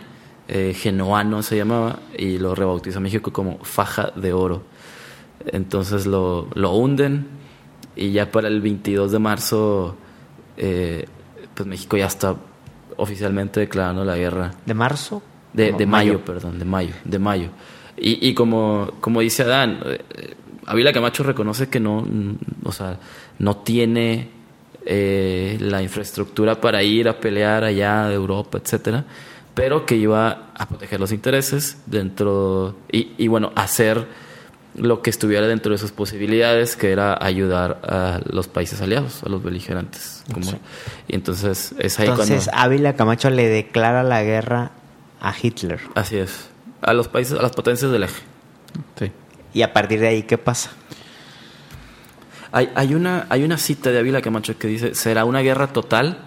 eh, 0.49 0.75
Genoano 0.75 1.43
se 1.43 1.57
llamaba, 1.57 2.01
y 2.17 2.39
lo 2.39 2.55
rebautiza 2.55 2.99
México 2.99 3.33
como 3.33 3.59
Faja 3.63 4.13
de 4.17 4.33
Oro. 4.33 4.65
Entonces 5.47 6.07
lo, 6.07 6.49
lo 6.55 6.75
hunden 6.75 7.29
y 7.97 8.13
ya 8.13 8.31
para 8.31 8.49
el 8.49 8.61
22 8.61 9.13
de 9.13 9.19
marzo, 9.19 9.97
eh, 10.57 11.07
pues 11.55 11.67
México 11.69 11.97
ya 11.97 12.07
está 12.07 12.37
oficialmente 13.01 13.61
declarando 13.61 14.05
la 14.05 14.17
guerra. 14.17 14.53
¿De 14.65 14.75
marzo? 14.75 15.23
De, 15.53 15.73
No, 15.73 15.79
de 15.79 15.87
mayo, 15.87 16.25
perdón, 16.25 16.59
de 16.59 16.65
mayo, 16.65 16.95
de 17.05 17.19
mayo. 17.19 17.49
Y, 17.97 18.29
y 18.29 18.35
como, 18.35 18.93
como 19.01 19.21
dice 19.21 19.43
Adán, 19.43 19.81
eh, 19.85 20.35
Ávila 20.67 20.93
Camacho 20.93 21.25
reconoce 21.25 21.69
que 21.69 21.81
no, 21.81 22.03
mm, 22.03 22.37
o 22.65 22.73
sea, 22.73 22.99
no 23.39 23.57
tiene 23.59 24.29
eh, 24.87 25.57
la 25.61 25.83
infraestructura 25.83 26.61
para 26.61 26.83
ir 26.83 27.09
a 27.09 27.19
pelear 27.19 27.65
allá 27.65 28.07
de 28.09 28.15
Europa, 28.15 28.59
etcétera, 28.59 29.05
pero 29.55 29.85
que 29.85 29.97
iba 29.97 30.53
a 30.55 30.69
proteger 30.69 31.01
los 31.01 31.13
intereses 31.13 31.83
dentro 31.87 32.77
y, 32.91 33.13
y 33.19 33.29
bueno, 33.29 33.53
hacer 33.57 34.07
lo 34.75 35.03
que 35.03 35.11
estuviera 35.11 35.47
dentro 35.47 35.73
de 35.73 35.79
sus 35.79 35.93
posibilidades, 35.93 36.77
que 36.77 36.93
era 36.93 37.17
ayudar 37.21 37.81
a 37.83 38.21
los 38.31 38.49
países 38.49 38.81
aliados, 38.81 39.23
a 39.25 39.29
los 39.29 39.43
beligerantes. 39.43 40.25
Como, 40.33 40.51
Y 41.09 41.15
entonces 41.15 41.75
es 41.79 41.99
ahí 41.99 42.09
Entonces 42.09 42.47
cuando... 42.47 42.63
Ávila 42.65 42.95
Camacho 42.95 43.31
le 43.31 43.49
declara 43.49 44.03
la 44.03 44.23
guerra 44.23 44.71
a 45.21 45.35
Hitler. 45.41 45.81
Así 45.95 46.17
es. 46.17 46.49
A 46.83 46.93
los 46.93 47.09
países, 47.09 47.39
a 47.39 47.43
las 47.43 47.53
potencias 47.53 47.91
del 47.91 48.05
eje. 48.05 48.23
Sí. 48.99 49.13
Y 49.53 49.63
a 49.63 49.73
partir 49.73 50.01
de 50.01 50.09
ahí, 50.09 50.23
¿qué 50.23 50.39
pasa? 50.39 50.71
Hay, 52.53 52.71
hay, 52.75 52.95
una, 52.95 53.27
hay 53.29 53.45
una 53.45 53.59
cita 53.59 53.91
de 53.91 53.99
Ávila 53.99 54.23
Camacho 54.23 54.57
que 54.59 54.69
dice, 54.69 54.95
será 54.95 55.25
una 55.25 55.41
guerra 55.41 55.69
total, 55.69 56.19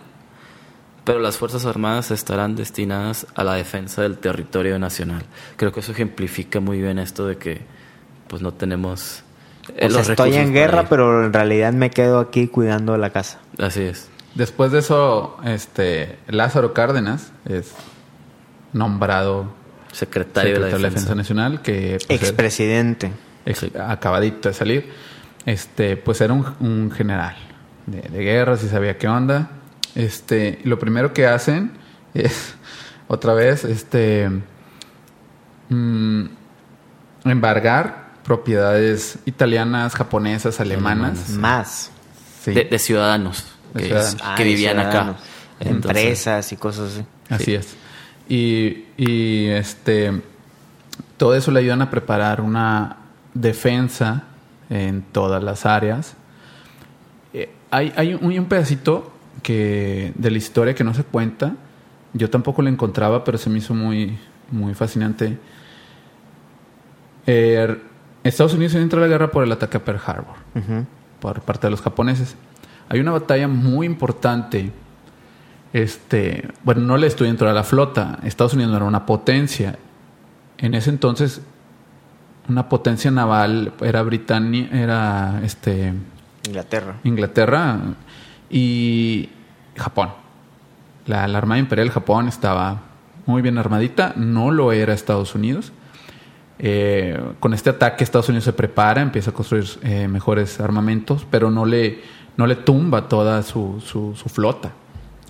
pero 1.04 1.20
las 1.20 1.38
Fuerzas 1.38 1.66
Armadas 1.66 2.12
estarán 2.12 2.56
destinadas 2.56 3.28
a 3.36 3.44
la 3.44 3.56
defensa 3.56 4.02
del 4.02 4.18
territorio 4.18 4.80
nacional. 4.80 5.24
Creo 5.58 5.72
que 5.72 5.82
eso 5.82 5.92
ejemplifica 5.92 6.60
muy 6.60 6.82
bien 6.82 7.00
esto 7.00 7.28
de 7.28 7.38
que 7.38 7.62
pues 8.34 8.42
no 8.42 8.52
tenemos... 8.52 9.22
eh, 9.78 9.90
estoy 9.96 10.38
en 10.38 10.54
guerra, 10.54 10.90
pero 10.90 11.24
en 11.24 11.32
realidad 11.32 11.72
me 11.72 11.92
quedo 11.92 12.18
aquí 12.18 12.48
cuidando 12.48 12.98
la 12.98 13.12
casa. 13.12 13.38
Así 13.60 13.82
es. 13.82 14.10
Después 14.34 14.72
de 14.72 14.80
eso, 14.80 15.38
este 15.46 16.18
Lázaro 16.28 16.74
Cárdenas 16.74 17.32
es 17.46 17.75
nombrado 18.72 19.54
secretario, 19.92 20.60
de, 20.60 20.72
la 20.72 20.90
Defensa. 20.90 21.13
Nacional, 21.13 21.62
que 21.62 22.00
pues, 22.08 22.24
expresidente, 22.24 23.12
acabadito 23.80 24.50
de 24.50 24.56
salir, 24.56 24.90
este, 25.46 25.96
pues 25.96 26.20
era 26.20 26.34
un, 26.34 26.90
general 26.90 27.36
de, 27.86 28.02
de, 28.02 28.24
guerra, 28.24 28.58
si 28.58 28.68
sabía 28.68 28.98
qué 28.98 29.08
onda. 29.08 29.52
Este, 29.94 30.60
lo 30.63 30.80
primero 30.80 31.13
que 31.13 31.28
hacen 31.28 31.74
es 32.16 32.56
otra 33.08 33.36
vez, 33.36 33.63
este, 33.63 34.28
mm, 35.70 36.25
embargar 37.25 38.03
propiedades 38.24 39.20
italianas, 39.25 39.96
japonesas, 39.96 40.60
alemanas, 40.60 41.30
más 41.32 41.92
de, 42.46 42.80
ciudadanos 42.80 43.46
que, 43.75 43.94
ah, 44.22 44.36
vivían 44.38 44.80
acá, 44.80 45.15
empresas 45.60 46.51
y 46.51 46.58
cosas 46.58 46.94
así. 46.94 47.06
Así 47.30 47.53
es. 47.56 47.75
Y, 48.27 48.86
y 48.98 49.48
este 49.48 50.22
todo 51.18 51.36
eso 51.36 51.51
le 51.51 51.60
ayudan 51.60 51.82
a 51.82 51.89
preparar 51.89 52.42
una 52.42 52.98
defensa 53.34 54.24
en 54.70 55.01
todas 55.01 55.44
las 55.44 55.65
áreas. 55.65 56.15
Eh, 57.34 57.50
hay, 57.72 57.94
hay 57.96 58.13
un, 58.13 58.38
un, 58.38 58.46
pedacito 58.46 59.13
que 59.42 60.12
de 60.15 60.32
la 60.32 60.38
historia 60.38 60.75
que 60.75 60.84
no 60.84 60.94
se 60.94 61.03
cuenta. 61.03 61.56
Yo 62.13 62.30
tampoco 62.30 62.62
lo 62.62 62.70
encontraba, 62.70 63.24
pero 63.24 63.38
se 63.38 63.50
me 63.50 63.60
hizo 63.60 63.74
muy, 63.74 64.18
muy 64.51 64.74
fascinante. 64.74 65.38
Eh, 67.25 67.77
Estados 68.24 68.53
Unidos 68.53 68.75
entra 68.75 69.00
a 69.00 69.01
la 69.01 69.08
guerra 69.08 69.32
por 69.32 69.44
el 69.44 69.51
ataque 69.51 69.77
a 69.77 69.84
Pearl 69.84 70.00
Harbor, 70.06 70.36
por 71.20 71.42
parte 71.42 71.68
de 71.68 71.72
los 71.72 71.82
japoneses. 71.82 72.36
Hay 72.89 73.00
una 73.00 73.12
batalla 73.12 73.48
muy 73.48 73.86
importante 73.86 74.72
este, 75.74 76.48
bueno, 76.63 76.82
no 76.82 76.98
le 76.98 77.08
estoy 77.08 77.27
dentro 77.27 77.48
de 77.48 77.53
la 77.53 77.63
flota. 77.63 78.20
Estados 78.24 78.53
Unidos 78.53 78.72
no 78.72 78.77
era 78.77 78.86
una 78.86 79.06
potencia. 79.08 79.77
En 80.60 80.75
ese 80.75 80.92
entonces, 80.92 81.42
una 82.48 82.70
potencia 82.70 83.10
naval 83.10 83.74
era 83.82 84.03
Britania, 84.03 84.70
era 84.72 85.42
este 85.44 85.94
Inglaterra. 86.46 86.96
Inglaterra 87.03 87.80
y 88.50 89.30
Japón. 89.75 90.10
La, 91.08 91.24
Armada 91.24 91.60
Imperial 91.60 91.89
Japón 91.89 92.27
estaba 92.27 92.82
muy 93.25 93.42
bien 93.42 93.58
armadita, 93.58 94.13
no 94.15 94.51
lo 94.51 94.72
era 94.72 94.94
Estados 94.94 95.34
Unidos. 95.34 95.74
Eh, 96.60 97.20
con 97.40 97.54
este 97.54 97.72
ataque 97.72 98.04
Estados 98.04 98.30
Unidos 98.30 98.46
se 98.46 98.54
prepara, 98.54 99.02
empieza 99.02 99.32
a 99.32 99.34
construir 99.34 99.66
eh, 99.82 100.08
mejores 100.08 100.60
armamentos, 100.60 101.26
pero 101.30 101.52
no 101.52 101.66
le, 101.66 102.02
no 102.38 102.48
le 102.48 102.56
tumba 102.56 103.08
toda 103.08 103.42
su, 103.44 103.82
su 103.82 104.30
flota. 104.30 104.72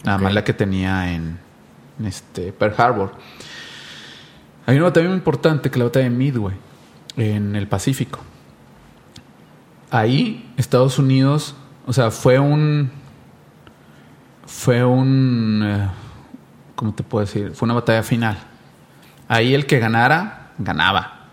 Nada 0.03 0.17
más 0.17 0.33
la 0.33 0.43
que 0.43 0.53
tenía 0.53 1.13
en, 1.13 1.39
este, 2.05 2.51
Pearl 2.51 2.75
Harbor. 2.77 3.13
Hay 4.65 4.75
una 4.75 4.85
batalla 4.85 5.07
muy 5.07 5.17
importante 5.17 5.69
que 5.69 5.75
es 5.75 5.79
la 5.79 5.85
batalla 5.85 6.05
de 6.05 6.11
Midway, 6.11 6.55
en 7.15 7.55
el 7.55 7.67
Pacífico. 7.67 8.19
Ahí 9.89 10.51
Estados 10.57 10.99
Unidos, 10.99 11.55
o 11.85 11.93
sea, 11.93 12.11
fue 12.11 12.39
un... 12.39 12.91
Fue 14.45 14.83
un... 14.83 15.61
Eh, 15.63 15.89
¿Cómo 16.75 16.93
te 16.93 17.03
puedo 17.03 17.25
decir? 17.25 17.51
Fue 17.53 17.65
una 17.65 17.75
batalla 17.75 18.03
final. 18.03 18.37
Ahí 19.29 19.53
el 19.53 19.65
que 19.65 19.79
ganara, 19.79 20.42
ganaba. 20.57 21.29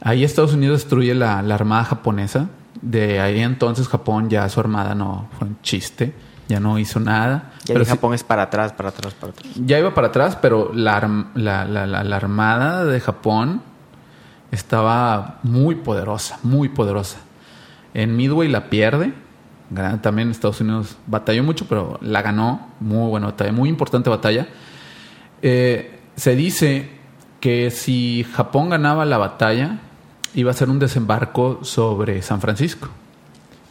Ahí 0.00 0.24
Estados 0.24 0.54
Unidos 0.54 0.80
destruye 0.80 1.14
la, 1.14 1.42
la 1.42 1.54
armada 1.54 1.84
japonesa. 1.84 2.48
De 2.82 3.20
ahí 3.20 3.40
entonces 3.40 3.88
Japón 3.88 4.28
ya 4.28 4.48
su 4.48 4.60
armada 4.60 4.94
no 4.94 5.28
fue 5.38 5.48
un 5.48 5.60
chiste 5.62 6.14
ya 6.48 6.60
no 6.60 6.78
hizo 6.78 7.00
nada. 7.00 7.52
Ya 7.64 7.74
pero 7.74 7.84
Japón 7.84 8.14
es 8.14 8.22
para 8.22 8.42
atrás, 8.42 8.72
para 8.72 8.90
atrás, 8.90 9.14
para 9.14 9.32
atrás. 9.32 9.52
Ya 9.56 9.78
iba 9.78 9.94
para 9.94 10.08
atrás, 10.08 10.38
pero 10.40 10.70
la, 10.72 11.00
la, 11.34 11.64
la, 11.64 12.16
armada 12.16 12.84
de 12.84 13.00
Japón 13.00 13.62
estaba 14.52 15.40
muy 15.42 15.76
poderosa, 15.76 16.38
muy 16.42 16.68
poderosa. 16.68 17.18
En 17.94 18.16
Midway 18.16 18.48
la 18.48 18.70
pierde. 18.70 19.12
También 20.00 20.30
Estados 20.30 20.60
Unidos 20.60 20.96
batalló 21.06 21.42
mucho, 21.42 21.66
pero 21.68 21.98
la 22.00 22.22
ganó. 22.22 22.68
Muy 22.78 23.08
buena 23.08 23.26
batalla, 23.26 23.52
muy 23.52 23.68
importante 23.68 24.08
batalla. 24.08 24.46
Eh, 25.42 26.00
se 26.14 26.36
dice 26.36 26.95
que 27.46 27.70
si 27.70 28.26
Japón 28.34 28.70
ganaba 28.70 29.04
la 29.04 29.18
batalla, 29.18 29.78
iba 30.34 30.50
a 30.50 30.54
ser 30.54 30.68
un 30.68 30.80
desembarco 30.80 31.60
sobre 31.62 32.22
San 32.22 32.40
Francisco. 32.40 32.88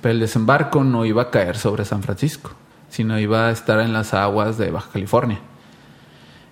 Pero 0.01 0.13
el 0.13 0.20
desembarco 0.20 0.84
no 0.84 1.03
iba 1.03 1.24
a 1.24 1.29
caer 1.29 1.58
sobre 1.58 1.84
San 1.84 2.01
Francisco 2.01 2.51
sino 2.96 3.20
iba 3.20 3.48
a 3.48 3.51
estar 3.51 3.82
en 3.82 3.91
las 3.91 4.13
aguas 4.13 4.58
de 4.58 4.72
Baja 4.72 4.89
California. 4.94 5.39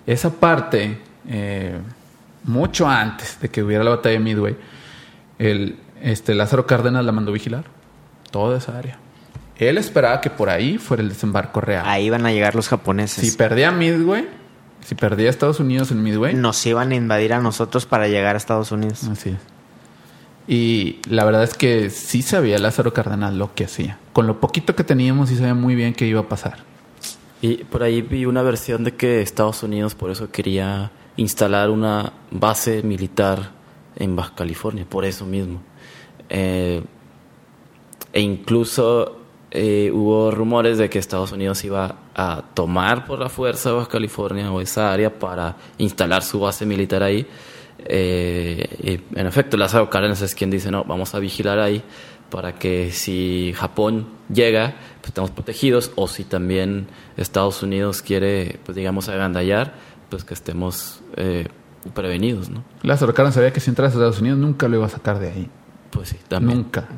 Esa 0.06 0.30
parte, 0.30 0.98
eh, 1.26 1.78
mucho 2.44 2.86
antes 2.86 3.40
de 3.40 3.48
que 3.48 3.62
hubiera 3.62 3.82
la 3.82 3.90
batalla 3.90 4.18
de 4.18 4.24
Midway, 4.24 4.56
el, 5.38 5.78
este, 6.02 6.34
Lázaro 6.34 6.66
Cárdenas 6.66 7.02
la 7.02 7.12
mandó 7.12 7.32
vigilar, 7.32 7.64
toda 8.30 8.58
esa 8.58 8.76
área. 8.76 8.98
Él 9.56 9.78
esperaba 9.78 10.20
que 10.20 10.28
por 10.28 10.50
ahí 10.50 10.76
fuera 10.76 11.02
el 11.02 11.08
desembarco 11.08 11.62
real. 11.62 11.84
Ahí 11.86 12.06
iban 12.06 12.26
a 12.26 12.32
llegar 12.32 12.54
los 12.54 12.68
japoneses. 12.68 13.26
Si 13.26 13.36
perdía 13.38 13.70
Midway, 13.70 14.28
si 14.84 14.94
perdía 14.94 15.30
Estados 15.30 15.60
Unidos 15.60 15.90
en 15.90 16.02
Midway, 16.02 16.34
nos 16.34 16.64
iban 16.66 16.92
a 16.92 16.94
invadir 16.94 17.32
a 17.32 17.40
nosotros 17.40 17.86
para 17.86 18.06
llegar 18.06 18.34
a 18.34 18.38
Estados 18.38 18.70
Unidos. 18.70 19.04
Así 19.04 19.30
es. 19.30 19.36
Y 20.46 20.98
la 21.08 21.24
verdad 21.24 21.42
es 21.42 21.54
que 21.54 21.88
sí 21.88 22.20
sabía 22.20 22.58
Lázaro 22.58 22.92
Cardenal 22.92 23.38
lo 23.38 23.54
que 23.54 23.64
hacía. 23.64 23.98
Con 24.12 24.26
lo 24.26 24.40
poquito 24.40 24.76
que 24.76 24.84
teníamos, 24.84 25.30
sí 25.30 25.36
sabía 25.36 25.54
muy 25.54 25.74
bien 25.74 25.94
qué 25.94 26.06
iba 26.06 26.20
a 26.20 26.28
pasar. 26.28 26.58
Y 27.40 27.64
por 27.64 27.82
ahí 27.82 28.02
vi 28.02 28.26
una 28.26 28.42
versión 28.42 28.84
de 28.84 28.94
que 28.94 29.22
Estados 29.22 29.62
Unidos 29.62 29.94
por 29.94 30.10
eso 30.10 30.30
quería 30.30 30.90
instalar 31.16 31.70
una 31.70 32.12
base 32.30 32.82
militar 32.82 33.52
en 33.96 34.16
Baja 34.16 34.34
California, 34.34 34.86
por 34.86 35.06
eso 35.06 35.24
mismo. 35.24 35.62
Eh, 36.28 36.82
e 38.12 38.20
incluso 38.20 39.18
eh, 39.50 39.90
hubo 39.94 40.30
rumores 40.30 40.76
de 40.76 40.90
que 40.90 40.98
Estados 40.98 41.32
Unidos 41.32 41.64
iba 41.64 41.96
a 42.14 42.42
tomar 42.54 43.06
por 43.06 43.18
la 43.18 43.28
fuerza 43.28 43.72
Baja 43.72 43.88
California 43.88 44.50
o 44.52 44.60
esa 44.60 44.92
área 44.92 45.18
para 45.18 45.56
instalar 45.78 46.22
su 46.22 46.40
base 46.40 46.64
militar 46.64 47.02
ahí 47.02 47.26
eh, 47.78 49.00
en 49.14 49.26
efecto, 49.26 49.56
Lázaro 49.56 49.90
Cárdenas 49.90 50.22
es 50.22 50.34
quien 50.34 50.50
dice, 50.50 50.70
no, 50.70 50.84
vamos 50.84 51.14
a 51.14 51.18
vigilar 51.18 51.58
ahí 51.58 51.82
para 52.30 52.54
que 52.54 52.90
si 52.90 53.52
Japón 53.56 54.08
llega, 54.32 54.76
pues 55.00 55.08
estamos 55.08 55.30
protegidos, 55.30 55.92
o 55.94 56.08
si 56.08 56.24
también 56.24 56.88
Estados 57.16 57.62
Unidos 57.62 58.02
quiere, 58.02 58.58
pues 58.64 58.74
digamos, 58.74 59.08
agandallar, 59.08 59.74
pues 60.08 60.24
que 60.24 60.34
estemos 60.34 61.02
eh, 61.16 61.48
prevenidos, 61.94 62.48
¿no? 62.48 62.64
Lázaro 62.82 63.14
Cárdenas 63.14 63.34
sabía 63.34 63.52
que 63.52 63.60
si 63.60 63.70
entras 63.70 63.92
a 63.92 63.94
Estados 63.94 64.20
Unidos 64.20 64.38
nunca 64.38 64.68
lo 64.68 64.76
iba 64.76 64.86
a 64.86 64.90
sacar 64.90 65.18
de 65.18 65.28
ahí. 65.28 65.50
Pues 65.90 66.08
sí, 66.08 66.16
también. 66.26 66.58
Nunca. 66.58 66.88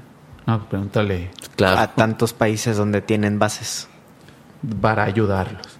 No, 0.46 0.68
pregúntale. 0.68 1.30
A 1.64 1.94
tantos 1.94 2.32
países 2.32 2.76
donde 2.76 3.02
tienen 3.02 3.38
bases. 3.38 3.88
Para 4.80 5.04
ayudarlos. 5.04 5.78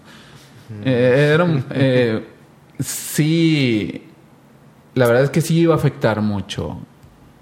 Eh, 0.85 1.33
era 1.35 1.47
eh, 1.71 2.27
sí 2.79 4.07
la 4.97 5.07
verdad 5.07 5.25
es 5.25 5.31
que 5.31 5.43
sí 5.43 5.59
iba 5.59 5.75
a 5.75 5.77
afectar 5.77 6.23
mucho 6.23 6.79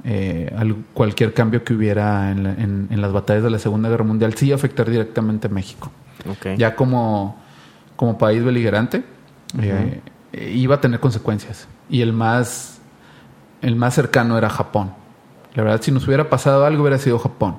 eh, 0.02 0.52
cualquier 0.92 1.32
cambio 1.32 1.64
que 1.64 1.72
hubiera 1.72 2.30
en, 2.30 2.88
las 2.90 3.12
batallas 3.12 3.44
de 3.44 3.50
la 3.50 3.60
Segunda 3.60 3.88
Guerra 3.88 4.04
Mundial, 4.04 4.34
sí 4.34 4.46
iba 4.46 4.56
a 4.56 4.58
afectar 4.58 4.90
directamente 4.90 5.46
a 5.46 5.50
México. 5.50 5.90
Ya 6.56 6.74
como, 6.74 7.40
como 7.96 8.18
país 8.18 8.42
beligerante, 8.42 9.04
eh, 9.60 10.00
iba 10.52 10.74
a 10.74 10.80
tener 10.80 10.98
consecuencias. 10.98 11.68
Y 11.88 12.02
el 12.02 12.12
más, 12.12 12.80
el 13.62 13.76
más 13.76 13.94
cercano 13.94 14.36
era 14.36 14.50
Japón. 14.50 14.92
La 15.54 15.62
verdad, 15.62 15.80
si 15.80 15.92
nos 15.92 16.06
hubiera 16.08 16.28
pasado 16.28 16.66
algo, 16.66 16.82
hubiera 16.82 16.98
sido 16.98 17.20
Japón. 17.20 17.58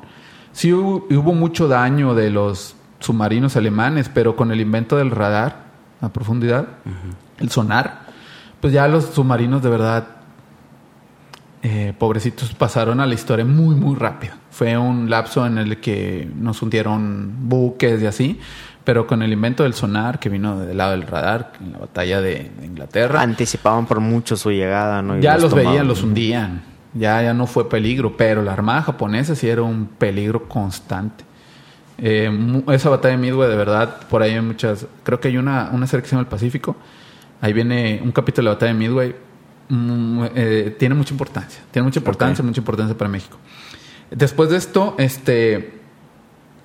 Sí 0.52 0.74
hubo, 0.74 1.34
mucho 1.34 1.70
daño 1.70 2.16
de 2.16 2.32
los 2.32 2.76
submarinos 3.06 3.56
alemanes, 3.56 4.10
pero 4.10 4.36
con 4.36 4.52
el 4.52 4.60
invento 4.60 4.98
del 4.98 5.12
radar 5.12 5.66
a 6.02 6.10
profundidad, 6.10 6.68
el 7.38 7.50
sonar, 7.50 8.02
pues 8.60 8.74
ya 8.74 8.88
los 8.88 9.06
submarinos 9.06 9.62
de 9.62 9.70
verdad, 9.70 10.08
eh, 11.62 11.94
pobrecitos, 11.98 12.54
pasaron 12.54 13.00
a 13.00 13.06
la 13.06 13.14
historia 13.14 13.46
muy, 13.46 13.76
muy 13.76 13.96
rápido. 13.96 14.34
Fue 14.52 14.78
un 14.78 15.10
lapso 15.10 15.46
en 15.46 15.58
el 15.58 15.80
que 15.80 16.30
nos 16.36 16.62
hundieron 16.62 17.50
buques 17.50 18.02
y 18.02 18.06
así, 18.06 18.40
pero 18.84 19.08
con 19.08 19.22
el 19.22 19.32
invento 19.34 19.64
del 19.64 19.74
sonar 19.74 20.20
que 20.20 20.30
vino 20.30 20.60
del 20.60 20.78
lado 20.78 20.92
del 20.92 21.04
radar 21.04 21.54
en 21.60 21.74
la 21.74 21.80
batalla 21.80 22.22
de, 22.22 22.52
Inglaterra. 22.64 23.22
Anticipaban 23.22 23.86
por 23.86 24.00
mucho 24.00 24.36
su 24.36 24.52
llegada, 24.52 25.02
¿no? 25.02 25.20
ya 25.20 25.38
los, 25.38 25.54
veían, 25.54 25.88
los 25.88 26.04
hundían. 26.04 26.64
Ya, 26.94 27.22
ya 27.22 27.34
no 27.34 27.46
fue 27.46 27.68
peligro, 27.68 28.16
pero 28.16 28.42
la 28.42 28.54
armada 28.54 28.82
japonesa 28.84 29.36
sí 29.36 29.50
era 29.50 29.64
un 29.64 29.86
peligro 29.86 30.48
constante. 30.48 31.26
Eh, 31.98 32.30
esa 32.72 32.90
batalla 32.90 33.16
de 33.16 33.22
Midway, 33.22 33.50
de 33.50 33.56
verdad, 33.56 34.08
por 34.10 34.22
ahí 34.22 34.32
hay 34.34 34.42
muchas. 34.42 34.86
Creo 35.04 35.20
que 35.20 35.30
hay 35.30 35.38
una, 35.38 35.70
una 35.72 35.88
serie 35.88 36.04
que 36.04 36.10
se 36.10 36.16
llama 36.16 36.24
El 36.24 36.28
Pacífico. 36.30 36.76
Ahí 37.42 37.54
viene 37.54 38.02
un 38.04 38.12
capítulo 38.12 38.44
de 38.44 38.46
la 38.52 38.56
batalla 38.56 38.74
de 38.74 38.80
Midway. 38.80 39.16
Mm, 39.70 40.26
eh, 40.36 40.76
tiene 40.78 40.94
mucha 40.96 41.14
importancia. 41.14 41.62
Tiene 41.72 41.86
mucha 41.86 42.00
importancia, 42.00 42.44
mucha 42.44 42.60
importancia 42.62 42.98
para 42.98 43.10
México. 43.10 43.38
Después 44.12 44.50
de 44.50 44.58
esto, 44.58 44.96
este. 44.98 45.74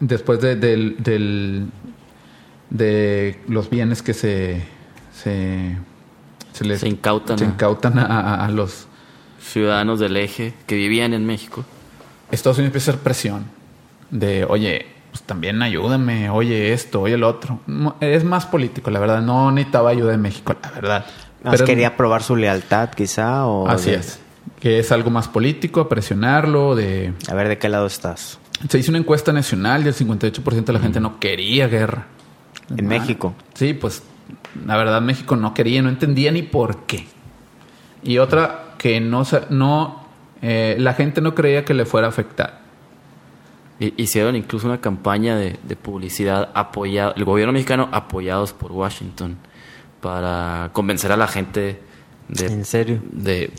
Después 0.01 0.41
de, 0.41 0.57
del, 0.57 0.97
del- 0.99 1.67
de 2.71 3.39
los 3.49 3.71
bienes 3.71 4.03
que 4.03 4.15
se. 4.15 4.63
se, 5.13 5.77
se 6.53 6.65
les 6.65 6.81
Se 6.81 6.89
incautan 6.89 7.39
se 7.39 7.45
incautan 7.45 7.99
a- 7.99 8.05
a- 8.07 8.45
a 8.47 8.49
los 8.51 8.87
Ciudadanos 9.41 9.99
del 10.01 10.17
eje 10.17 10.55
que 10.67 10.75
vivían 10.77 11.15
en 11.15 11.25
México. 11.27 11.65
Estados 12.31 12.59
Unidos 12.59 12.69
empieza 12.71 12.91
a 12.91 12.95
hacer 12.95 13.03
presión 13.03 13.45
de, 14.11 14.45
oye, 14.45 14.87
pues 15.11 15.23
también 15.23 15.61
ayúdame, 15.63 16.31
oye 16.31 16.73
esto, 16.73 17.03
oye 17.03 17.15
el 17.15 17.25
otro. 17.25 17.61
Es 18.01 18.25
más 18.25 18.47
político, 18.47 18.91
la 18.91 19.01
verdad. 19.01 19.23
No 19.23 19.51
necesitaba 19.53 19.91
ayuda 19.91 20.13
de 20.13 20.19
México, 20.19 20.55
la 20.63 20.71
verdad. 20.71 21.07
Nos 21.43 21.53
Pero- 21.55 21.65
quería 21.67 21.97
probar 21.97 22.23
su 22.23 22.37
lealtad, 22.37 22.91
quizá, 22.91 23.47
o... 23.47 23.67
Así 23.69 23.91
de- 23.91 23.97
es. 23.97 24.21
Que 24.61 24.79
es 24.79 24.93
algo 24.93 25.11
más 25.11 25.27
político, 25.29 25.89
presionarlo, 25.89 26.75
de... 26.75 27.15
A 27.29 27.35
ver 27.35 27.49
de 27.49 27.59
qué 27.59 27.69
lado 27.69 27.87
estás. 27.87 28.39
Se 28.69 28.79
hizo 28.79 28.91
una 28.91 28.99
encuesta 28.99 29.33
nacional 29.33 29.85
y 29.85 29.89
el 29.89 29.95
58% 29.95 30.65
de 30.65 30.73
la 30.73 30.81
gente 30.81 31.01
no 31.01 31.19
quería 31.19 31.67
guerra. 31.69 32.07
En 32.77 32.87
México. 32.87 33.35
Sí, 33.55 33.73
pues 33.73 34.03
la 34.67 34.77
verdad 34.77 35.01
México 35.01 35.35
no 35.35 35.55
quería, 35.55 35.81
no 35.83 35.89
entendía 35.89 36.31
ni 36.31 36.43
por 36.43 36.85
qué. 36.85 37.07
Y 38.03 38.19
otra 38.19 38.75
que 38.79 39.01
no, 39.01 39.23
no 39.49 40.05
eh, 40.43 40.77
la 40.79 40.93
gente 40.95 41.21
no 41.23 41.35
creía 41.35 41.65
que 41.65 41.73
le 41.75 41.85
fuera 41.87 42.07
a 42.07 42.11
afectar. 42.11 42.60
Hi- 43.81 43.95
Hicieron 43.97 44.37
incluso 44.37 44.67
una 44.67 44.81
campaña 44.81 45.37
de, 45.37 45.59
de 45.63 45.75
publicidad 45.77 46.51
apoyada, 46.55 47.13
el 47.17 47.25
gobierno 47.25 47.53
mexicano 47.53 47.89
apoyados 47.91 48.53
por 48.53 48.71
Washington 48.73 49.37
para 50.01 50.71
convencer 50.73 51.11
a 51.13 51.17
la 51.17 51.27
gente 51.27 51.81
de, 52.29 52.47
¿En 52.47 52.65
serio? 52.65 53.01
de, 53.11 53.51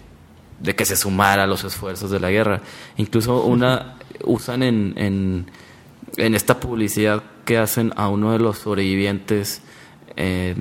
de 0.60 0.75
que 0.75 0.86
se 0.86 0.96
sumara 0.96 1.44
a 1.44 1.48
los 1.48 1.63
esfuerzos 1.63 2.10
de 2.12 2.20
la 2.20 2.32
guerra. 2.32 2.62
Incluso 2.98 3.44
una 3.44 3.96
usan 4.24 4.63
en, 4.63 4.94
en, 4.96 5.46
en 6.18 6.36
esta 6.36 6.60
publicidad 6.60 7.22
que 7.46 7.58
hacen 7.58 7.92
a 7.96 8.08
uno 8.08 8.32
de 8.32 8.40
los 8.40 8.60
sobrevivientes 8.60 9.62
eh, 10.16 10.56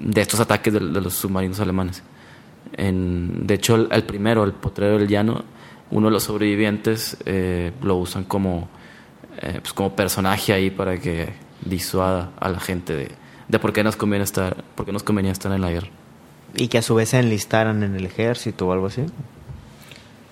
de 0.00 0.20
estos 0.20 0.40
ataques 0.40 0.72
de, 0.72 0.80
de 0.80 1.00
los 1.00 1.14
submarinos 1.14 1.60
alemanes. 1.60 2.02
En, 2.74 3.46
de 3.46 3.54
hecho, 3.54 3.74
el, 3.74 3.88
el 3.90 4.04
primero, 4.04 4.44
el 4.44 4.52
potrero 4.52 4.98
del 4.98 5.08
llano, 5.08 5.44
uno 5.90 6.06
de 6.06 6.12
los 6.12 6.22
sobrevivientes 6.24 7.16
eh, 7.26 7.72
lo 7.82 7.96
usan 7.96 8.24
como, 8.24 8.68
eh, 9.40 9.58
pues 9.60 9.72
como 9.72 9.94
personaje 9.96 10.52
ahí 10.52 10.70
para 10.70 10.98
que 10.98 11.32
disuada 11.64 12.30
a 12.40 12.48
la 12.48 12.60
gente 12.60 12.94
de, 12.94 13.10
de 13.48 13.58
por 13.58 13.72
qué 13.72 13.82
nos 13.84 13.96
conviene 13.96 14.24
estar, 14.24 14.56
por 14.74 14.84
qué 14.86 14.92
nos 14.92 15.02
convenía 15.02 15.32
estar 15.32 15.52
en 15.52 15.60
la 15.60 15.70
guerra. 15.70 15.88
Y 16.54 16.68
que 16.68 16.78
a 16.78 16.82
su 16.82 16.94
vez 16.94 17.10
se 17.10 17.18
enlistaran 17.18 17.82
en 17.82 17.94
el 17.96 18.04
ejército 18.04 18.66
o 18.68 18.72
algo 18.72 18.86
así. 18.86 19.06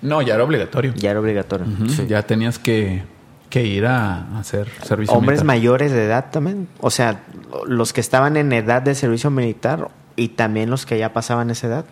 No, 0.02 0.22
ya 0.22 0.34
era 0.34 0.44
obligatorio. 0.44 0.92
Ya 0.96 1.10
era 1.10 1.20
obligatorio. 1.20 1.66
Sí. 1.88 2.06
Ya 2.08 2.22
tenías 2.22 2.58
que, 2.58 3.02
que 3.50 3.64
ir 3.66 3.86
a, 3.86 4.26
a 4.34 4.38
hacer 4.40 4.68
servicio 4.82 5.14
Hombres 5.16 5.40
militar. 5.40 5.46
mayores 5.46 5.92
de 5.92 6.04
edad 6.04 6.30
también. 6.30 6.68
O 6.80 6.90
sea, 6.90 7.22
los 7.66 7.92
que 7.92 8.00
estaban 8.00 8.36
en 8.36 8.52
edad 8.52 8.82
de 8.82 8.94
servicio 8.94 9.30
militar 9.30 9.88
y 10.16 10.28
también 10.28 10.70
los 10.70 10.84
que 10.86 10.98
ya 10.98 11.12
pasaban 11.12 11.50
esa 11.50 11.66
edad. 11.66 11.84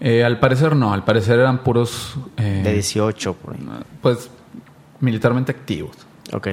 Eh, 0.00 0.22
al 0.24 0.38
parecer 0.38 0.76
no, 0.76 0.92
al 0.92 1.04
parecer 1.04 1.38
eran 1.38 1.62
puros... 1.62 2.16
eh, 2.36 2.60
De 2.64 2.72
18, 2.74 3.34
por 3.34 3.54
ahí. 3.54 3.60
Pues 4.02 4.30
militarmente 5.00 5.52
activos. 5.52 5.96
Ok. 6.34 6.48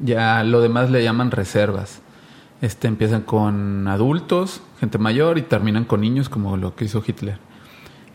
Ya 0.00 0.42
lo 0.42 0.60
demás 0.60 0.90
le 0.90 1.02
llaman 1.04 1.30
reservas. 1.30 2.02
Este 2.62 2.88
empiezan 2.88 3.22
con 3.22 3.86
adultos, 3.86 4.62
gente 4.80 4.98
mayor 4.98 5.38
y 5.38 5.42
terminan 5.42 5.84
con 5.84 6.00
niños 6.00 6.28
como 6.28 6.56
lo 6.56 6.74
que 6.74 6.86
hizo 6.86 7.02
Hitler. 7.06 7.38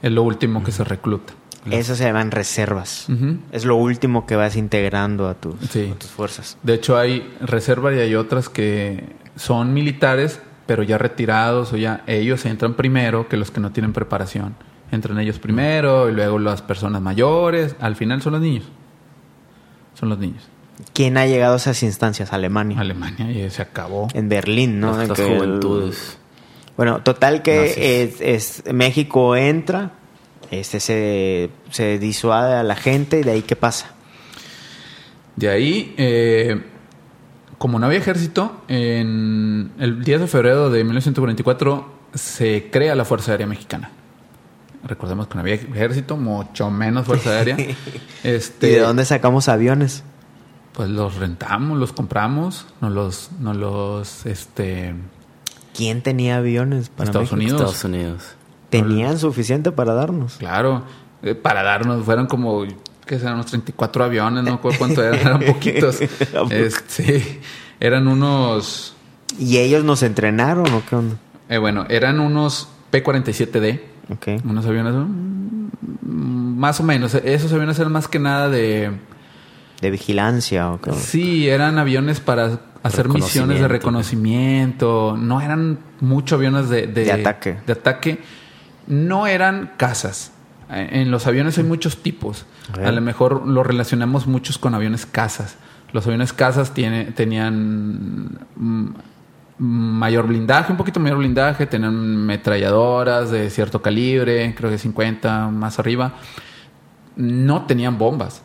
Es 0.01 0.11
lo 0.11 0.23
último 0.23 0.63
que 0.63 0.71
se 0.71 0.83
recluta. 0.83 1.33
Esas 1.69 1.99
se 1.99 2.05
llaman 2.05 2.31
reservas. 2.31 3.07
Es 3.51 3.65
lo 3.65 3.75
último 3.75 4.25
que 4.25 4.35
vas 4.35 4.55
integrando 4.55 5.27
a 5.29 5.35
tus, 5.35 5.55
Sí. 5.69 5.91
a 5.95 5.99
tus 5.99 6.09
fuerzas. 6.09 6.57
De 6.63 6.73
hecho 6.73 6.97
hay 6.97 7.31
reservas 7.39 7.93
y 7.95 7.99
hay 7.99 8.15
otras 8.15 8.49
que 8.49 9.15
son 9.35 9.71
militares, 9.73 10.41
pero 10.65 10.81
ya 10.81 10.97
retirados 10.97 11.71
o 11.73 11.77
ya 11.77 12.03
ellos 12.07 12.45
entran 12.47 12.73
primero 12.73 13.27
que 13.29 13.37
los 13.37 13.51
que 13.51 13.59
no 13.59 13.71
tienen 13.71 13.93
preparación. 13.93 14.55
Entran 14.91 15.19
ellos 15.19 15.37
primero 15.37 16.09
y 16.09 16.13
luego 16.13 16.39
las 16.39 16.63
personas 16.63 16.99
mayores. 17.01 17.75
Al 17.79 17.95
final 17.95 18.23
son 18.23 18.33
los 18.33 18.41
niños. 18.41 18.65
Son 19.93 20.09
los 20.09 20.17
niños. 20.17 20.47
¿Quién 20.93 21.17
ha 21.17 21.25
llegado 21.25 21.53
a 21.53 21.57
esas 21.57 21.81
instancias? 21.83 22.33
Alemania. 22.33 22.79
Alemania 22.79 23.31
y 23.31 23.49
se 23.49 23.61
acabó. 23.61 24.07
En 24.13 24.29
Berlín, 24.29 24.79
¿no? 24.79 24.97
Las, 24.97 25.17
el- 25.19 25.37
juventudes. 25.37 26.17
Bueno, 26.77 27.01
total 27.03 27.41
que 27.43 28.13
es- 28.19 28.63
México 28.73 29.35
entra, 29.35 29.91
este 30.49 30.79
se, 30.79 31.49
se 31.69 31.99
disuade 31.99 32.55
a 32.55 32.63
la 32.63 32.75
gente 32.75 33.19
y 33.19 33.23
de 33.23 33.31
ahí 33.31 33.41
qué 33.43 33.55
pasa. 33.55 33.91
De 35.35 35.49
ahí, 35.49 35.93
eh, 35.97 36.61
como 37.57 37.77
no 37.79 37.85
había 37.85 37.99
ejército, 37.99 38.61
en 38.67 39.71
el 39.79 40.03
10 40.03 40.21
de 40.21 40.27
febrero 40.27 40.69
de 40.69 40.83
1944 40.83 41.93
se 42.13 42.69
crea 42.71 42.95
la 42.95 43.05
Fuerza 43.05 43.31
Aérea 43.31 43.47
Mexicana. 43.47 43.91
Recordemos 44.83 45.27
que 45.27 45.35
no 45.35 45.41
había 45.41 45.53
ejército, 45.55 46.17
mucho 46.17 46.71
menos 46.71 47.05
Fuerza 47.05 47.29
Aérea. 47.31 47.55
este, 48.23 48.67
¿Y 48.67 48.73
de 48.73 48.79
dónde 48.79 49.05
sacamos 49.05 49.47
aviones? 49.47 50.03
Pues 50.81 50.89
los 50.89 51.17
rentamos, 51.17 51.77
los 51.77 51.93
compramos, 51.93 52.65
nos 52.81 52.91
los, 52.91 53.29
nos 53.39 53.55
los, 53.55 54.25
este, 54.25 54.95
¿Quién 55.77 56.01
tenía 56.01 56.37
aviones 56.37 56.89
para 56.89 57.11
Estados 57.11 57.31
México? 57.33 57.51
Unidos. 57.53 57.75
Estados 57.75 57.83
Unidos. 57.83 58.23
¿Tenían 58.71 59.19
suficiente 59.19 59.71
para 59.71 59.93
darnos? 59.93 60.37
claro, 60.37 60.83
eh, 61.21 61.35
para 61.35 61.61
darnos, 61.61 62.03
fueron 62.03 62.25
como, 62.25 62.63
que 63.05 63.19
serán 63.19 63.35
unos 63.35 63.45
34 63.45 64.05
aviones, 64.05 64.43
no 64.43 64.53
recuerdo 64.53 64.79
cuánto 64.79 65.03
eran, 65.03 65.19
eran 65.19 65.39
poquitos. 65.41 65.99
Sí, 66.87 67.39
eran 67.79 68.07
unos, 68.07 68.95
¿Y 69.37 69.59
ellos 69.59 69.83
nos 69.83 70.01
entrenaron 70.01 70.65
o 70.73 70.81
qué 70.89 70.95
onda? 70.95 71.15
eh, 71.47 71.59
bueno, 71.59 71.85
eran 71.89 72.19
unos 72.19 72.69
P-47D, 72.89 73.81
Ok. 74.09 74.43
unos 74.45 74.65
aviones, 74.65 74.95
mm, 74.95 76.57
más 76.57 76.79
o 76.79 76.83
menos, 76.83 77.13
esos 77.13 77.53
aviones 77.53 77.77
eran 77.77 77.91
más 77.91 78.07
que 78.07 78.17
nada 78.17 78.49
de... 78.49 79.10
¿De 79.81 79.89
vigilancia 79.89 80.71
o 80.71 80.79
qué 80.79 80.91
onda? 80.91 81.01
Sí, 81.01 81.49
eran 81.49 81.79
aviones 81.79 82.19
para 82.19 82.59
hacer 82.83 83.09
misiones 83.09 83.59
de 83.59 83.67
reconocimiento. 83.67 85.17
No 85.17 85.41
eran 85.41 85.79
mucho 85.99 86.35
aviones 86.35 86.69
de, 86.69 86.87
De 86.87 87.11
ataque. 87.11 87.57
De 87.65 87.73
ataque. 87.73 88.21
No 88.87 89.27
eran 89.27 89.73
casas. 89.77 90.31
En 90.69 91.11
los 91.11 91.27
aviones 91.27 91.57
hay 91.57 91.65
muchos 91.65 91.97
tipos. 91.97 92.45
A 92.81 92.91
lo 92.91 93.01
mejor 93.01 93.45
lo 93.45 93.63
relacionamos 93.63 94.27
muchos 94.27 94.57
con 94.57 94.73
aviones 94.73 95.05
casas. 95.05 95.57
Los 95.91 96.05
aviones 96.07 96.31
casas 96.31 96.73
tiene, 96.73 97.05
tenían 97.05 98.39
mm, 98.55 98.87
mayor 99.57 100.27
blindaje, 100.27 100.71
un 100.71 100.77
poquito 100.77 101.01
mayor 101.01 101.17
blindaje, 101.17 101.65
tenían 101.65 102.25
metralladoras 102.25 103.29
de 103.29 103.49
cierto 103.49 103.81
calibre, 103.81 104.55
creo 104.55 104.69
que 104.69 104.77
50 104.77 105.49
más 105.49 105.79
arriba. 105.79 106.13
No 107.17 107.65
tenían 107.65 107.97
bombas. 107.97 108.41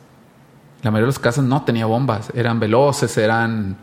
La 0.83 0.91
mayoría 0.91 1.07
de 1.07 1.15
los 1.15 1.19
casos 1.19 1.45
no 1.45 1.63
tenía 1.63 1.87
bombas. 1.87 2.31
Eran 2.35 2.61
veloces, 2.61 3.17
eran 3.19 3.77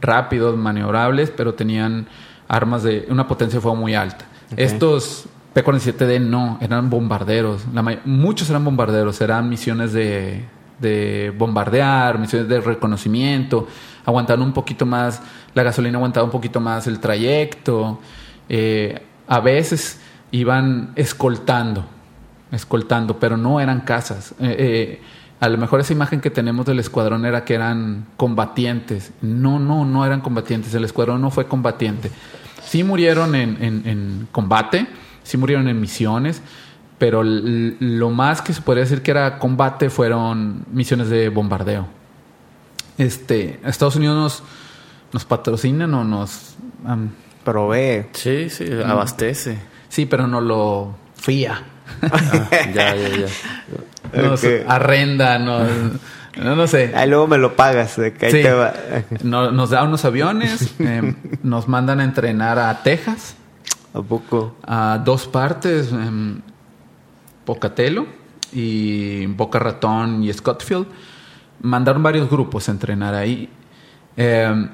rápidos, 0.00 0.56
maniobrables, 0.56 1.30
pero 1.30 1.54
tenían 1.54 2.06
armas 2.48 2.82
de 2.82 3.06
una 3.08 3.28
potencia 3.28 3.58
de 3.58 3.62
fuego 3.62 3.76
muy 3.76 3.94
alta. 3.94 4.24
Estos 4.56 5.26
P-47D 5.54 6.20
no, 6.20 6.58
eran 6.60 6.90
bombarderos. 6.90 7.66
La 7.72 7.82
muchos 8.04 8.50
eran 8.50 8.64
bombarderos, 8.64 9.20
eran 9.20 9.48
misiones 9.48 9.92
de, 9.92 10.44
de 10.80 11.32
bombardear, 11.36 12.18
misiones 12.18 12.48
de 12.48 12.60
reconocimiento. 12.60 13.68
Aguantaban 14.04 14.42
un 14.42 14.52
poquito 14.52 14.86
más, 14.86 15.22
la 15.54 15.62
gasolina 15.62 15.98
aguantaba 15.98 16.24
un 16.24 16.32
poquito 16.32 16.60
más 16.60 16.86
el 16.86 16.98
trayecto. 16.98 18.00
Eh, 18.48 19.00
a 19.28 19.40
veces 19.40 20.00
iban 20.32 20.92
escoltando 20.96 21.84
escoltando, 22.52 23.18
pero 23.18 23.36
no 23.36 23.60
eran 23.60 23.80
casas. 23.80 24.32
Eh, 24.40 24.56
eh, 24.58 25.02
a 25.40 25.48
lo 25.48 25.56
mejor 25.58 25.80
esa 25.80 25.92
imagen 25.94 26.20
que 26.20 26.30
tenemos 26.30 26.66
del 26.66 26.78
escuadrón 26.78 27.24
era 27.24 27.44
que 27.44 27.54
eran 27.54 28.06
combatientes. 28.16 29.12
No, 29.22 29.58
no, 29.58 29.84
no 29.84 30.04
eran 30.04 30.20
combatientes. 30.20 30.74
El 30.74 30.84
escuadrón 30.84 31.20
no 31.22 31.30
fue 31.30 31.46
combatiente. 31.46 32.10
Sí 32.62 32.84
murieron 32.84 33.34
en, 33.34 33.56
en- 33.62 33.82
en 33.88 34.28
combate, 34.32 34.86
sí 35.22 35.36
murieron 35.38 35.66
en 35.68 35.80
misiones, 35.80 36.42
pero 36.98 37.22
lo 37.24 38.10
más 38.10 38.42
que 38.42 38.52
se 38.52 38.60
podría 38.60 38.84
decir 38.84 39.00
que 39.02 39.10
era 39.12 39.38
combate 39.38 39.88
fueron 39.90 40.64
misiones 40.70 41.08
de 41.08 41.30
bombardeo. 41.30 41.86
Este, 42.98 43.58
Estados 43.64 43.96
Unidos 43.96 44.16
nos, 44.16 44.42
nos 45.12 45.24
patrocinan 45.24 45.92
o 45.94 46.04
nos... 46.04 46.54
am, 46.86 47.10
Provee. 47.44 48.04
Sí, 48.12 48.50
sí, 48.50 48.66
abastece. 48.84 49.58
sí, 49.88 50.04
pero 50.04 50.26
no 50.26 50.42
lo 50.42 50.94
fía. 51.16 51.62
Ah, 52.02 52.48
ya, 52.74 52.94
ya, 52.94 53.08
ya. 53.08 53.26
nos 54.14 54.44
arrenda, 54.68 55.38
nos, 55.38 55.68
no, 56.42 56.56
no 56.56 56.66
sé. 56.66 56.92
Ahí 56.94 57.08
luego 57.08 57.26
me 57.26 57.38
lo 57.38 57.56
pagas. 57.56 57.96
de 57.96 58.12
que 58.12 58.26
ahí 58.26 58.32
Sí. 58.32 58.42
te 58.42 58.52
va. 58.52 58.72
No- 59.22 59.50
nos 59.50 59.70
da 59.70 59.82
unos 59.84 60.04
aviones, 60.04 60.74
eh, 60.78 61.14
nos 61.42 61.68
mandan 61.68 62.00
a 62.00 62.04
entrenar 62.04 62.58
a 62.58 62.82
Texas, 62.82 63.36
¿A 63.94 64.00
poco? 64.02 64.56
a 64.66 65.00
dos 65.04 65.26
partes, 65.26 65.92
em, 65.92 66.40
Pocatello 67.44 68.06
y 68.52 69.26
Boca 69.26 69.58
Ratón 69.58 70.22
y 70.22 70.32
Scottfield. 70.32 70.86
Mandaron 71.62 72.02
varios 72.02 72.30
grupos 72.30 72.68
a 72.68 72.72
entrenar 72.72 73.14
ahí. 73.14 73.48
Em, 74.16 74.68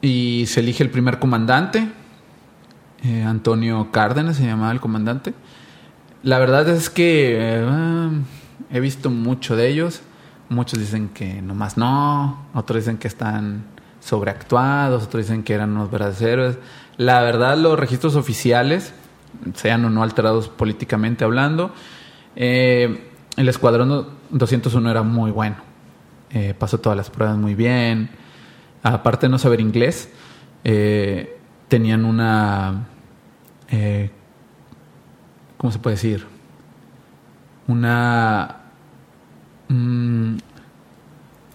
y 0.00 0.44
se 0.46 0.60
elige 0.60 0.82
el 0.82 0.90
primer 0.90 1.18
comandante. 1.18 1.88
eh, 3.06 3.22
Antonio 3.22 3.88
Cárdenas 3.92 4.36
se 4.36 4.46
llamaba 4.46 4.72
el 4.72 4.80
comandante. 4.80 5.34
La 6.24 6.38
verdad 6.38 6.66
es 6.70 6.88
que 6.88 7.36
eh, 7.38 8.08
he 8.70 8.80
visto 8.80 9.10
mucho 9.10 9.56
de 9.56 9.68
ellos. 9.68 10.00
Muchos 10.48 10.78
dicen 10.78 11.10
que 11.10 11.42
nomás 11.42 11.76
no, 11.76 12.46
otros 12.54 12.78
dicen 12.78 12.96
que 12.96 13.08
están 13.08 13.66
sobreactuados, 14.00 15.04
otros 15.04 15.26
dicen 15.26 15.42
que 15.42 15.52
eran 15.52 15.72
unos 15.72 15.90
verdaderos 15.90 16.22
héroes. 16.22 16.58
La 16.96 17.20
verdad, 17.20 17.58
los 17.58 17.78
registros 17.78 18.16
oficiales, 18.16 18.94
sean 19.52 19.84
o 19.84 19.90
no 19.90 20.02
alterados 20.02 20.48
políticamente 20.48 21.24
hablando, 21.24 21.74
eh, 22.36 23.10
el 23.36 23.48
escuadrón 23.50 24.06
201 24.30 24.90
era 24.90 25.02
muy 25.02 25.30
bueno. 25.30 25.56
Eh, 26.30 26.54
pasó 26.58 26.80
todas 26.80 26.96
las 26.96 27.10
pruebas 27.10 27.36
muy 27.36 27.54
bien. 27.54 28.08
Aparte 28.82 29.26
de 29.26 29.30
no 29.30 29.38
saber 29.38 29.60
inglés, 29.60 30.08
tenían 31.68 32.06
una... 32.06 32.86
¿Cómo 35.58 35.72
se 35.72 35.78
puede 35.78 35.96
decir? 35.96 36.26
Una... 37.66 38.56
mm, 39.68 40.36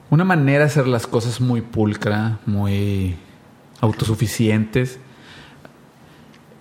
una 0.10 0.24
manera 0.24 0.60
de 0.60 0.66
hacer 0.66 0.88
las 0.88 1.06
cosas 1.06 1.40
muy 1.40 1.62
pulcra, 1.62 2.40
muy 2.46 3.16
autosuficientes. 3.82 5.00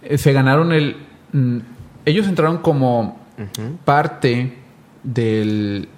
Eh, 0.02 0.18
Se 0.18 0.32
ganaron 0.32 0.72
el... 0.72 0.96
mm, 1.32 1.58
ellos 2.04 2.26
entraron 2.26 2.58
como 2.58 3.18
parte 3.84 4.58
del 5.02 5.88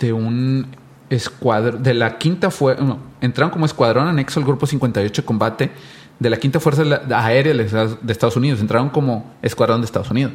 de 0.00 0.12
un 0.12 0.66
escuadrón 1.08 1.82
de 1.82 1.94
la 1.94 2.18
quinta 2.18 2.50
fue 2.50 2.76
no, 2.76 2.98
entraron 3.20 3.50
como 3.50 3.66
escuadrón 3.66 4.08
anexo 4.08 4.40
al 4.40 4.46
grupo 4.46 4.66
58 4.66 5.22
de 5.22 5.26
combate 5.26 5.70
de 6.18 6.30
la 6.30 6.36
quinta 6.38 6.60
fuerza 6.60 6.82
aérea 7.16 7.52
de 7.54 7.62
Estados- 7.64 7.98
de 8.02 8.12
Estados 8.12 8.36
Unidos. 8.36 8.60
Entraron 8.60 8.90
como 8.90 9.32
escuadrón 9.42 9.80
de 9.80 9.86
Estados 9.86 10.10
Unidos. 10.10 10.32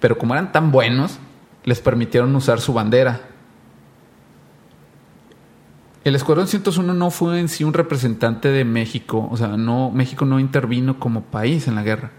Pero 0.00 0.18
como 0.18 0.34
eran 0.34 0.52
tan 0.52 0.70
buenos 0.72 1.18
les 1.64 1.80
permitieron 1.80 2.34
usar 2.34 2.60
su 2.60 2.72
bandera. 2.72 3.20
El 6.04 6.16
escuadrón 6.16 6.48
101 6.48 6.94
no 6.94 7.10
fue 7.10 7.38
en 7.38 7.48
sí 7.48 7.62
un 7.62 7.72
representante 7.74 8.48
de 8.48 8.64
México. 8.64 9.28
O 9.30 9.36
sea 9.36 9.48
no 9.56 9.90
México 9.90 10.24
no 10.24 10.40
intervino 10.40 10.98
como 10.98 11.22
país 11.22 11.68
en 11.68 11.74
la 11.76 11.82
guerra. 11.82 12.10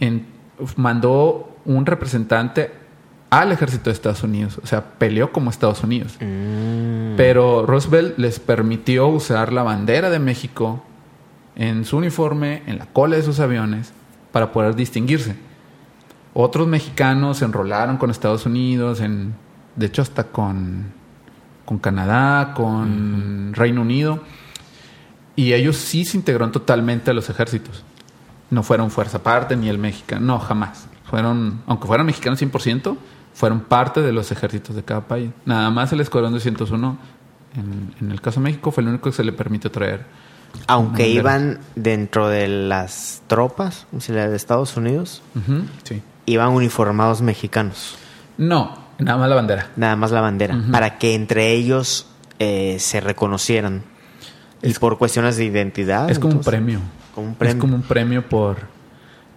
En- 0.00 0.26
mandó 0.76 1.56
un 1.64 1.84
representante 1.86 2.72
al 3.30 3.50
ejército 3.52 3.84
de 3.88 3.94
Estados 3.94 4.22
Unidos, 4.22 4.60
o 4.62 4.66
sea, 4.66 4.84
peleó 4.98 5.32
como 5.32 5.48
Estados 5.50 5.82
Unidos. 5.82 6.16
Mm. 6.20 7.16
Pero 7.16 7.64
Roosevelt 7.64 8.18
les 8.18 8.38
permitió 8.38 9.06
usar 9.08 9.52
la 9.54 9.62
bandera 9.62 10.10
de 10.10 10.18
México 10.18 10.84
en 11.56 11.84
su 11.84 11.96
uniforme, 11.96 12.62
en 12.66 12.78
la 12.78 12.86
cola 12.86 13.16
de 13.16 13.22
sus 13.22 13.40
aviones, 13.40 13.92
para 14.32 14.52
poder 14.52 14.74
distinguirse. 14.74 15.36
Otros 16.34 16.66
mexicanos 16.66 17.38
se 17.38 17.44
enrolaron 17.44 17.98
con 17.98 18.10
Estados 18.10 18.46
Unidos, 18.46 19.00
en, 19.00 19.34
de 19.76 19.86
hecho 19.86 20.00
hasta 20.02 20.24
con, 20.24 20.92
con 21.64 21.78
Canadá, 21.78 22.54
con 22.54 23.52
Reino 23.52 23.82
Unido, 23.82 24.20
y 25.36 25.52
ellos 25.52 25.76
sí 25.76 26.04
se 26.04 26.16
integraron 26.16 26.52
totalmente 26.52 27.10
a 27.10 27.14
los 27.14 27.28
ejércitos. 27.28 27.84
No 28.50 28.62
fueron 28.62 28.90
fuerza 28.90 29.18
aparte 29.18 29.56
ni 29.56 29.68
el 29.68 29.78
mexicano, 29.78 30.24
no, 30.26 30.38
jamás. 30.38 30.88
Fueron, 31.04 31.62
aunque 31.66 31.86
fueran 31.86 32.06
mexicanos 32.06 32.40
100%, 32.40 32.96
fueron 33.34 33.60
parte 33.60 34.00
de 34.00 34.12
los 34.12 34.30
ejércitos 34.30 34.74
de 34.74 34.82
cada 34.82 35.02
país. 35.02 35.30
Nada 35.44 35.70
más 35.70 35.92
el 35.92 36.00
Escuadrón 36.00 36.32
201, 36.32 36.98
en, 37.56 37.94
en 38.00 38.10
el 38.10 38.20
caso 38.22 38.40
de 38.40 38.44
México, 38.44 38.70
fue 38.70 38.82
el 38.82 38.88
único 38.88 39.10
que 39.10 39.16
se 39.16 39.24
le 39.24 39.32
permitió 39.32 39.70
traer. 39.70 40.06
Aunque 40.66 41.08
iban 41.08 41.58
dentro 41.76 42.28
de 42.28 42.46
las 42.48 43.22
tropas 43.26 43.86
de 43.90 44.36
Estados 44.36 44.76
Unidos, 44.76 45.22
sí. 45.84 46.02
iban 46.26 46.50
uniformados 46.50 47.20
mexicanos. 47.22 47.96
No, 48.38 48.76
nada 48.98 49.18
más 49.18 49.28
la 49.28 49.34
bandera. 49.36 49.68
Nada 49.76 49.96
más 49.96 50.10
la 50.10 50.20
bandera. 50.20 50.56
Para 50.70 50.98
que 50.98 51.14
entre 51.14 51.52
ellos 51.52 52.06
eh, 52.38 52.76
se 52.78 53.00
reconocieran. 53.00 53.82
y 54.62 54.72
por 54.74 54.98
cuestiones 54.98 55.36
de 55.36 55.44
identidad. 55.44 56.10
es 56.10 56.18
como 56.18 56.32
un 56.34 56.38
entonces, 56.38 56.50
premio. 56.50 56.80
Como 57.14 57.26
un 57.28 57.34
premio. 57.34 57.54
Es 57.54 57.60
como 57.60 57.74
un 57.76 57.82
premio 57.82 58.28
por, 58.28 58.56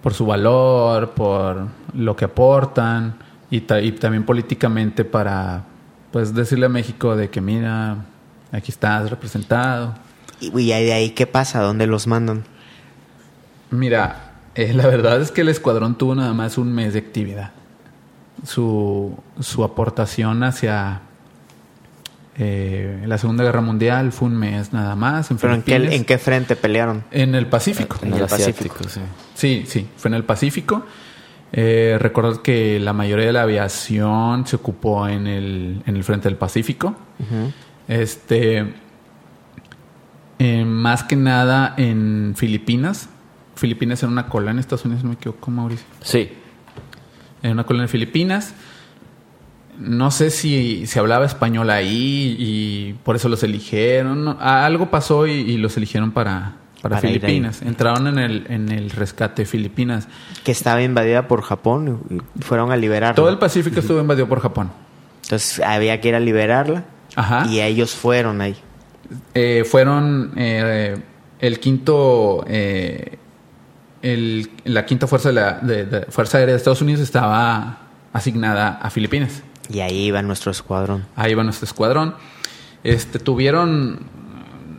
por 0.01 0.13
su 0.13 0.25
valor, 0.25 1.11
por 1.11 1.67
lo 1.93 2.15
que 2.15 2.25
aportan 2.25 3.15
y, 3.49 3.61
ta- 3.61 3.81
y 3.81 3.91
también 3.93 4.23
políticamente 4.25 5.03
para 5.05 5.63
pues 6.11 6.33
decirle 6.33 6.67
a 6.67 6.69
México 6.69 7.15
de 7.15 7.29
que 7.29 7.41
mira, 7.41 7.97
aquí 8.51 8.71
estás 8.71 9.09
representado. 9.09 9.93
Y, 10.53 10.67
de 10.67 10.93
ahí, 10.93 11.09
¿qué 11.11 11.27
pasa? 11.27 11.61
¿Dónde 11.61 11.87
los 11.87 12.07
mandan? 12.07 12.43
Mira, 13.71 14.33
eh, 14.55 14.73
la 14.73 14.87
verdad 14.87 15.21
es 15.21 15.31
que 15.31 15.41
el 15.41 15.49
escuadrón 15.49 15.97
tuvo 15.97 16.15
nada 16.15 16.33
más 16.33 16.57
un 16.57 16.73
mes 16.73 16.93
de 16.93 16.99
actividad. 16.99 17.51
Su, 18.45 19.17
su 19.39 19.63
aportación 19.63 20.43
hacia 20.43 21.01
eh, 22.37 23.03
la 23.05 23.17
Segunda 23.17 23.43
Guerra 23.43 23.61
Mundial 23.61 24.11
fue 24.11 24.27
un 24.27 24.35
mes 24.35 24.73
nada 24.73 24.95
más. 24.95 25.31
En 25.31 25.37
¿Pero 25.37 25.53
en 25.53 25.61
qué, 25.61 25.75
en 25.75 26.05
qué 26.05 26.17
frente 26.17 26.55
pelearon? 26.55 27.03
En 27.11 27.33
el 27.35 27.47
Pacífico. 27.47 27.97
En 28.01 28.09
En 28.09 28.13
el, 28.15 28.21
el 28.21 28.27
Pacífico. 28.27 28.77
sí. 28.87 29.01
Sí, 29.35 29.63
sí, 29.67 29.87
fue 29.97 30.09
en 30.09 30.15
el 30.15 30.23
Pacífico. 30.23 30.85
Eh, 31.51 31.97
recordad 31.99 32.41
que 32.41 32.79
la 32.81 32.91
mayoría 32.91 33.27
de 33.27 33.33
la 33.33 33.43
aviación 33.43 34.45
se 34.45 34.57
ocupó 34.57 35.07
en 35.07 35.27
el, 35.27 35.81
en 35.85 35.95
el 35.95 36.03
frente 36.03 36.27
del 36.27 36.37
Pacífico. 36.37 36.95
Este, 37.87 38.73
eh, 40.39 40.65
más 40.65 41.03
que 41.03 41.15
nada 41.15 41.73
en 41.77 42.33
Filipinas. 42.35 43.09
Filipinas 43.55 44.03
era 44.03 44.11
una 44.11 44.27
colonia 44.27 44.51
en 44.51 44.59
Estados 44.59 44.85
Unidos, 44.85 45.03
no 45.03 45.09
me 45.09 45.15
equivoco, 45.15 45.49
Mauricio. 45.49 45.85
Sí. 46.01 46.29
En 47.41 47.51
una 47.51 47.63
colonia 47.65 47.83
en 47.83 47.89
Filipinas. 47.89 48.53
No 49.77 50.11
sé 50.11 50.29
si 50.29 50.87
se 50.87 50.99
hablaba 50.99 51.25
español 51.25 51.69
ahí 51.69 52.35
y 52.39 52.93
por 53.03 53.15
eso 53.15 53.29
los 53.29 53.43
eligieron. 53.43 54.23
No, 54.23 54.37
algo 54.39 54.89
pasó 54.89 55.27
y, 55.27 55.31
y 55.31 55.57
los 55.57 55.75
eligieron 55.75 56.11
para, 56.11 56.53
para, 56.81 56.99
Filipinas. 56.99 57.61
Entraron 57.61 58.07
en 58.07 58.19
el, 58.19 58.45
en 58.49 58.71
el 58.71 58.89
rescate 58.89 59.43
de 59.43 59.45
Filipinas. 59.45 60.07
Que 60.43 60.51
estaba 60.51 60.81
invadida 60.81 61.27
por 61.27 61.41
Japón 61.41 62.01
y 62.09 62.41
fueron 62.41 62.71
a 62.71 62.77
liberarla. 62.77 63.15
Todo 63.15 63.29
el 63.29 63.37
Pacífico 63.37 63.79
estuvo 63.79 63.99
invadido 63.99 64.27
por 64.27 64.39
Japón. 64.39 64.71
Entonces 65.23 65.59
había 65.59 65.99
que 65.99 66.09
ir 66.09 66.15
a 66.15 66.19
liberarla. 66.19 66.85
Ajá. 67.15 67.45
Y 67.47 67.61
ellos 67.61 67.95
fueron 67.95 68.41
ahí. 68.41 68.55
Eh, 69.33 69.63
fueron 69.69 70.31
eh, 70.35 70.97
el 71.39 71.59
quinto, 71.59 72.43
eh, 72.47 73.17
el- 74.01 74.49
la 74.65 74.85
quinta 74.85 75.07
fuerza 75.07 75.29
de 75.29 75.35
la 75.35 75.53
de- 75.59 75.85
de 75.85 76.01
Fuerza 76.07 76.37
Aérea 76.37 76.53
de 76.53 76.57
Estados 76.57 76.81
Unidos 76.81 77.01
estaba 77.01 77.79
asignada 78.13 78.79
a 78.81 78.89
Filipinas. 78.89 79.43
Y 79.69 79.79
ahí 79.79 80.05
iba 80.05 80.21
nuestro 80.21 80.51
escuadrón. 80.51 81.05
Ahí 81.15 81.33
va 81.33 81.43
nuestro 81.43 81.65
escuadrón. 81.65 82.15
Este, 82.83 83.17
tuvieron, 83.17 83.99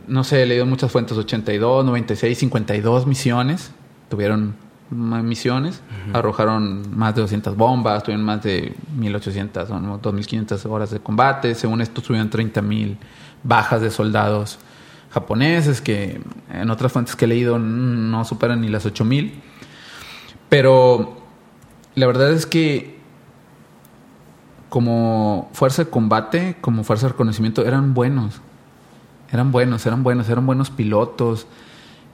no 0.07 0.23
sé, 0.23 0.43
he 0.43 0.45
leído 0.45 0.65
muchas 0.65 0.91
fuentes, 0.91 1.17
82, 1.17 1.83
96, 1.85 2.37
52 2.37 3.05
misiones. 3.05 3.71
Tuvieron 4.09 4.55
misiones. 4.89 5.81
Arrojaron 6.13 6.97
más 6.97 7.13
de 7.15 7.19
200 7.21 7.57
bombas, 7.57 8.03
tuvieron 8.03 8.23
más 8.25 8.41
de 8.43 8.73
1800 8.97 9.69
o 9.69 9.79
no, 9.81 9.97
2500 9.97 10.65
horas 10.65 10.91
de 10.91 10.99
combate. 11.01 11.53
Según 11.55 11.81
esto, 11.81 12.01
tuvieron 12.01 12.29
30.000 12.29 12.97
bajas 13.43 13.81
de 13.81 13.91
soldados 13.91 14.59
japoneses, 15.11 15.81
que 15.81 16.21
en 16.51 16.69
otras 16.69 16.91
fuentes 16.91 17.15
que 17.15 17.25
he 17.25 17.27
leído 17.27 17.59
no 17.59 18.25
superan 18.25 18.61
ni 18.61 18.69
las 18.69 18.85
8000. 18.85 19.41
Pero 20.49 21.17
la 21.95 22.07
verdad 22.07 22.31
es 22.31 22.45
que 22.45 22.97
como 24.69 25.49
fuerza 25.53 25.85
de 25.85 25.89
combate, 25.89 26.57
como 26.61 26.83
fuerza 26.83 27.07
de 27.07 27.13
reconocimiento, 27.13 27.65
eran 27.65 27.93
buenos. 27.93 28.41
Eran 29.31 29.51
buenos, 29.51 29.85
eran 29.85 30.03
buenos, 30.03 30.29
eran 30.29 30.45
buenos 30.45 30.69
pilotos, 30.69 31.47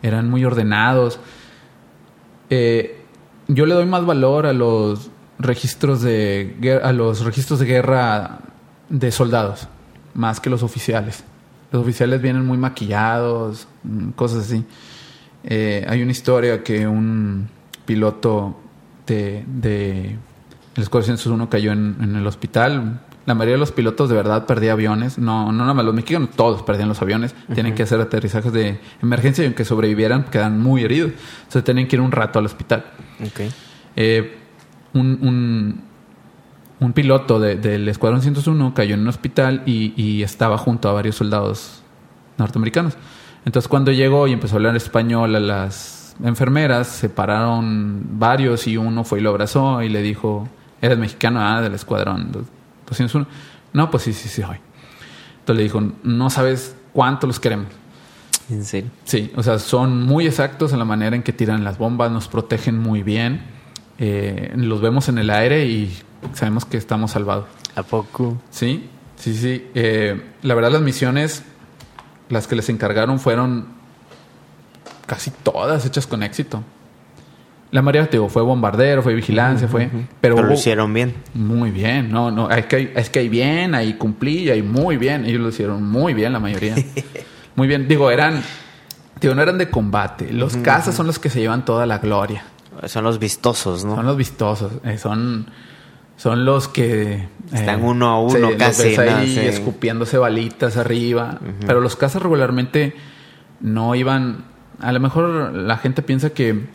eran 0.02 0.30
muy 0.30 0.46
ordenados. 0.46 1.20
Eh, 2.50 3.04
yo 3.48 3.66
le 3.66 3.76
doy 3.76 3.86
más 3.86 4.06
valor 4.06 4.46
a 4.46 4.54
los 4.54 5.10
registros 5.40 6.02
de 6.02 6.80
a 6.84 6.92
los 6.92 7.26
registros 7.26 7.60
de 7.60 7.66
guerra 7.66 8.40
de 8.90 9.12
soldados, 9.12 9.68
más 10.14 10.40
que 10.40 10.50
los 10.50 10.64
oficiales. 10.64 11.24
Los 11.72 11.82
oficiales 11.82 12.22
vienen 12.22 12.46
muy 12.46 12.58
maquillados, 12.58 13.68
mm, 13.84 14.10
cosas 14.12 14.46
así. 14.46 14.64
Eh, 15.44 15.86
hay 15.88 16.02
una 16.02 16.12
historia 16.12 16.64
que 16.64 16.88
un 16.88 17.50
piloto 17.86 18.60
de, 19.08 19.44
de 19.48 20.18
El 20.76 20.84
Escuadrón 20.84 21.18
101 21.18 21.50
cayó 21.50 21.72
en, 21.72 21.98
en 22.02 22.16
el 22.16 22.26
hospital. 22.28 23.02
La 23.26 23.36
mayoría 23.36 23.54
de 23.54 23.60
los 23.60 23.72
pilotos 23.72 24.10
de 24.10 24.16
verdad 24.16 24.46
perdía 24.46 24.74
aviones. 24.74 25.18
No, 25.18 25.52
no 25.52 25.60
nada 25.60 25.74
más 25.74 25.86
los 25.86 25.94
mexicanos, 25.94 26.32
todos 26.36 26.62
perdían 26.64 26.90
los 26.90 27.02
aviones. 27.02 27.34
Tienen 27.54 27.74
que 27.74 27.84
hacer 27.84 28.02
aterrizajes 28.02 28.52
de 28.52 28.80
emergencia 29.02 29.44
y 29.44 29.48
aunque 29.48 29.64
sobrevivieran, 29.64 30.26
quedan 30.26 30.60
muy 30.60 30.84
heridos. 30.84 31.12
Entonces 31.38 31.64
tenían 31.64 31.88
que 31.88 31.96
ir 31.96 32.02
un 32.02 32.12
rato 32.12 32.40
al 32.40 32.46
hospital. 32.46 32.86
Ok. 33.26 33.42
Eh, 33.96 34.38
un, 34.94 35.20
un, 35.22 35.82
un 36.80 36.94
piloto 36.94 37.40
de- 37.40 37.56
del 37.56 37.88
Escuadrón 37.88 38.22
101 38.22 38.74
cayó 38.74 38.96
en 38.96 39.02
un 39.02 39.08
hospital 39.08 39.64
y, 39.66 39.94
y 40.02 40.24
estaba 40.24 40.58
junto 40.58 40.90
a 40.90 40.94
varios 40.94 41.16
soldados 41.16 41.82
norteamericanos. 42.38 42.94
Entonces 43.46 43.68
cuando 43.68 43.92
llegó 43.92 44.28
y 44.28 44.34
empezó 44.34 44.56
a 44.56 44.58
hablar 44.58 44.76
español 44.76 45.36
a 45.36 45.40
las 45.40 46.16
enfermeras, 46.24 46.88
se 46.88 47.10
pararon 47.10 48.02
varios 48.20 48.68
y 48.68 48.78
uno 48.78 49.04
fue 49.04 49.20
y 49.20 49.22
lo 49.22 49.30
abrazó 49.30 49.82
y 49.82 49.90
le 49.90 50.02
dijo, 50.02 50.48
¿eres 50.82 50.98
mexicano? 50.98 51.40
Ah, 51.42 51.62
del 51.62 51.74
Escuadrón 51.74 52.32
201. 52.32 53.28
No, 53.74 53.90
pues 53.90 54.04
sí, 54.04 54.14
sí, 54.14 54.30
sí, 54.30 54.42
soy. 54.42 54.58
Entonces 55.40 55.58
le 55.58 55.64
dijo, 55.64 55.82
no 56.04 56.30
sabes 56.30 56.76
cuánto 56.94 57.28
los 57.28 57.40
queremos. 57.40 57.68
En 58.50 58.64
serio. 58.66 58.90
Sí, 59.06 59.32
o 59.36 59.44
sea, 59.44 59.58
son 59.60 60.04
muy 60.04 60.28
exactos 60.28 60.74
en 60.74 60.80
la 60.80 60.86
manera 60.86 61.16
en 61.16 61.24
que 61.24 61.34
tiran 61.34 61.64
las 61.64 61.78
bombas, 61.78 62.12
nos 62.12 62.28
protegen 62.28 62.78
muy 62.78 63.02
bien. 63.04 63.42
Eh, 64.00 64.52
los 64.56 64.82
vemos 64.82 65.08
en 65.10 65.18
el 65.18 65.30
aire 65.30 65.66
y 65.66 65.98
sabemos 66.34 66.66
que 66.66 66.78
estamos 66.78 67.12
salvados. 67.12 67.46
¿A 67.76 67.84
poco? 67.84 68.38
Sí, 68.50 68.90
sí, 69.18 69.34
sí. 69.36 69.68
Eh, 69.76 70.22
la 70.42 70.56
verdad, 70.56 70.72
las 70.72 70.82
misiones, 70.82 71.44
las 72.30 72.48
que 72.48 72.56
les 72.56 72.70
encargaron 72.70 73.20
fueron 73.20 73.68
casi 75.06 75.32
todas 75.32 75.86
hechas 75.86 76.08
con 76.08 76.24
éxito. 76.24 76.64
La 77.72 77.82
mayoría, 77.82 78.08
digo, 78.12 78.30
fue 78.30 78.44
bombardero, 78.44 79.02
fue 79.02 79.16
vigilancia, 79.16 79.68
fue. 79.68 79.90
Pero, 80.22 80.36
Pero 80.36 80.48
lo 80.48 80.54
hicieron 80.54 80.94
bien. 80.94 81.16
muy 81.34 81.72
bien, 81.72 82.12
no, 82.12 82.30
no, 82.30 82.52
es 82.52 82.68
que, 82.68 82.76
hay- 82.76 82.94
es 82.96 83.10
que 83.10 83.20
hay 83.20 83.30
bien, 83.30 83.74
ahí 83.74 83.96
cumplí, 83.96 84.50
hay 84.52 84.62
muy 84.62 84.98
bien, 84.98 85.26
ellos 85.26 85.42
lo 85.42 85.50
hicieron 85.50 85.84
muy 85.90 86.14
bien 86.14 86.34
la 86.34 86.40
mayoría. 86.40 86.76
muy 87.56 87.68
bien, 87.68 87.88
digo, 87.88 88.12
eran, 88.12 88.44
digo, 89.20 89.34
no 89.34 89.42
eran 89.42 89.58
de 89.58 89.72
combate, 89.72 90.32
los 90.32 90.56
cazas 90.58 90.94
son 90.94 91.08
los 91.08 91.18
que 91.18 91.32
se 91.32 91.40
llevan 91.40 91.66
toda 91.66 91.88
la 91.88 91.98
gloria, 91.98 92.44
Son 92.86 93.04
los 93.04 93.18
vistosos, 93.18 93.84
¿no? 93.84 93.96
son 93.96 94.06
los 94.06 94.18
vistosos, 94.18 94.74
eh, 94.84 95.00
son, 95.00 95.48
son 96.18 96.46
los 96.46 96.68
que... 96.68 97.14
eh, 97.14 97.28
Están 97.52 97.84
uno 97.84 98.08
a 98.10 98.20
uno 98.22 98.50
casi, 98.58 98.96
ves 98.96 98.98
¿no? 98.98 99.18
ahí 99.18 99.34
Sí. 99.34 99.40
escupiéndose 99.42 100.18
balitas 100.18 100.78
arriba, 100.78 101.40
pero 101.66 101.82
los 101.82 101.96
cazas 101.96 102.22
regularmente 102.22 102.96
no 103.60 103.96
iban, 103.96 104.46
a 104.80 104.92
lo 104.92 105.00
mejor 105.00 105.54
la 105.54 105.78
gente 105.78 106.02
piensa 106.02 106.32
que 106.32 106.68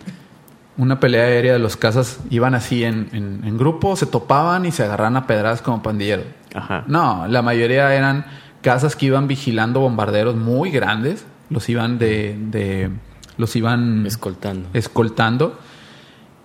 una 0.76 1.00
pelea 1.00 1.24
aérea 1.24 1.52
de 1.54 1.58
los 1.58 1.76
cazas 1.76 2.20
iban 2.30 2.54
así 2.54 2.84
en, 2.84 3.08
en, 3.12 3.40
en 3.44 3.58
grupo, 3.58 3.96
se 3.96 4.06
topaban 4.06 4.64
y 4.66 4.70
se 4.72 4.84
agarraban 4.84 5.16
a 5.16 5.26
pedradas 5.26 5.60
como 5.62 5.82
pandilleros. 5.82 6.26
Ajá. 6.54 6.84
No, 6.86 7.26
la 7.28 7.42
mayoría 7.42 7.92
eran 7.94 8.24
casas 8.62 8.94
que 8.96 9.06
iban 9.06 9.26
vigilando 9.28 9.80
bombarderos 9.80 10.36
muy 10.36 10.70
grandes, 10.70 11.26
los 11.50 11.68
iban 11.68 11.98
de, 11.98 12.36
de 12.38 12.90
los 13.38 13.54
iban 13.56 14.06
Escoltando. 14.06 14.68
escoltando 14.72 15.58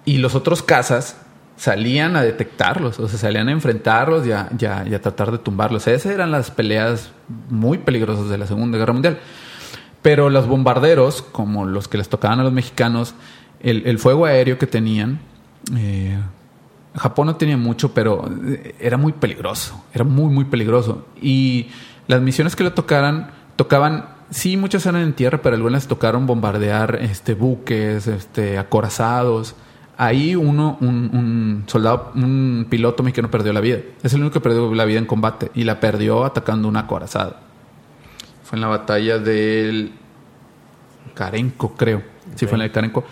y 0.05 0.17
los 0.17 0.33
otros 0.35 0.63
casas 0.63 1.17
salían 1.55 2.15
a 2.15 2.21
detectarlos, 2.23 2.99
o 2.99 3.07
sea, 3.07 3.19
salían 3.19 3.47
a 3.47 3.51
enfrentarlos 3.51 4.25
y 4.25 4.31
a, 4.31 4.49
y 4.57 4.65
a- 4.65 5.01
tratar 5.01 5.31
de 5.31 5.37
tumbarlos. 5.37 5.87
Esas 5.87 6.11
eran 6.11 6.31
las 6.31 6.51
peleas 6.51 7.11
muy 7.49 7.77
peligrosas 7.77 8.29
de 8.29 8.37
la 8.37 8.47
Segunda 8.47 8.77
Guerra 8.77 8.93
Mundial. 8.93 9.19
Pero 10.01 10.29
los 10.29 10.47
bombarderos, 10.47 11.21
como 11.21 11.65
los 11.65 11.87
que 11.87 11.97
les 11.97 12.09
tocaban 12.09 12.39
a 12.39 12.43
los 12.43 12.51
mexicanos, 12.51 13.15
el, 13.61 13.83
el 13.87 13.99
fuego 13.99 14.25
aéreo 14.25 14.57
que 14.57 14.67
tenían, 14.67 15.19
eh, 15.77 16.17
Japón 16.95 17.27
no 17.27 17.35
tenía 17.37 17.55
mucho, 17.57 17.93
pero 17.93 18.29
eh, 18.45 18.75
era 18.79 18.97
muy 18.97 19.13
peligroso, 19.13 19.83
era 19.93 20.03
muy, 20.03 20.33
muy 20.33 20.45
peligroso. 20.45 21.07
Y 21.21 21.67
las 22.07 22.19
misiones 22.21 22.55
que 22.57 22.65
le 22.65 22.71
tocaran, 22.71 23.31
tocaban, 23.55 24.09
sí, 24.29 24.57
muchas 24.57 24.85
eran 24.85 25.01
en 25.01 25.13
tierra, 25.13 25.39
pero 25.41 25.55
algunas 25.55 25.87
tocaron 25.87 26.27
bombardear 26.27 26.97
este, 27.01 27.33
buques, 27.33 28.07
este, 28.07 28.57
acorazados. 28.57 29.55
Ahí 29.97 30.35
uno, 30.35 30.77
un, 30.81 31.63
soldado, 31.67 32.11
un 32.15 32.65
piloto 32.69 33.03
mexicano 33.03 33.29
perdió 33.29 33.53
la 33.53 33.59
vida. 33.59 33.79
Es 34.01 34.13
el 34.13 34.21
único 34.21 34.33
que 34.33 34.39
perdió 34.39 34.73
la 34.73 34.85
vida 34.85 34.99
en 34.99 35.05
combate 35.05 35.51
y 35.53 35.63
la 35.63 35.79
perdió 35.79 36.25
atacando 36.25 36.67
un 36.67 36.77
acorazado. 36.77 37.35
Fue 38.43 38.57
en 38.57 38.61
la 38.61 38.67
batalla 38.67 39.19
del 39.19 39.93
Carenco, 41.13 41.75
creo. 41.75 42.01
Sí, 42.35 42.47
fue 42.47 42.57
en 42.57 42.63
de 42.63 42.71
Carenco. 42.71 43.03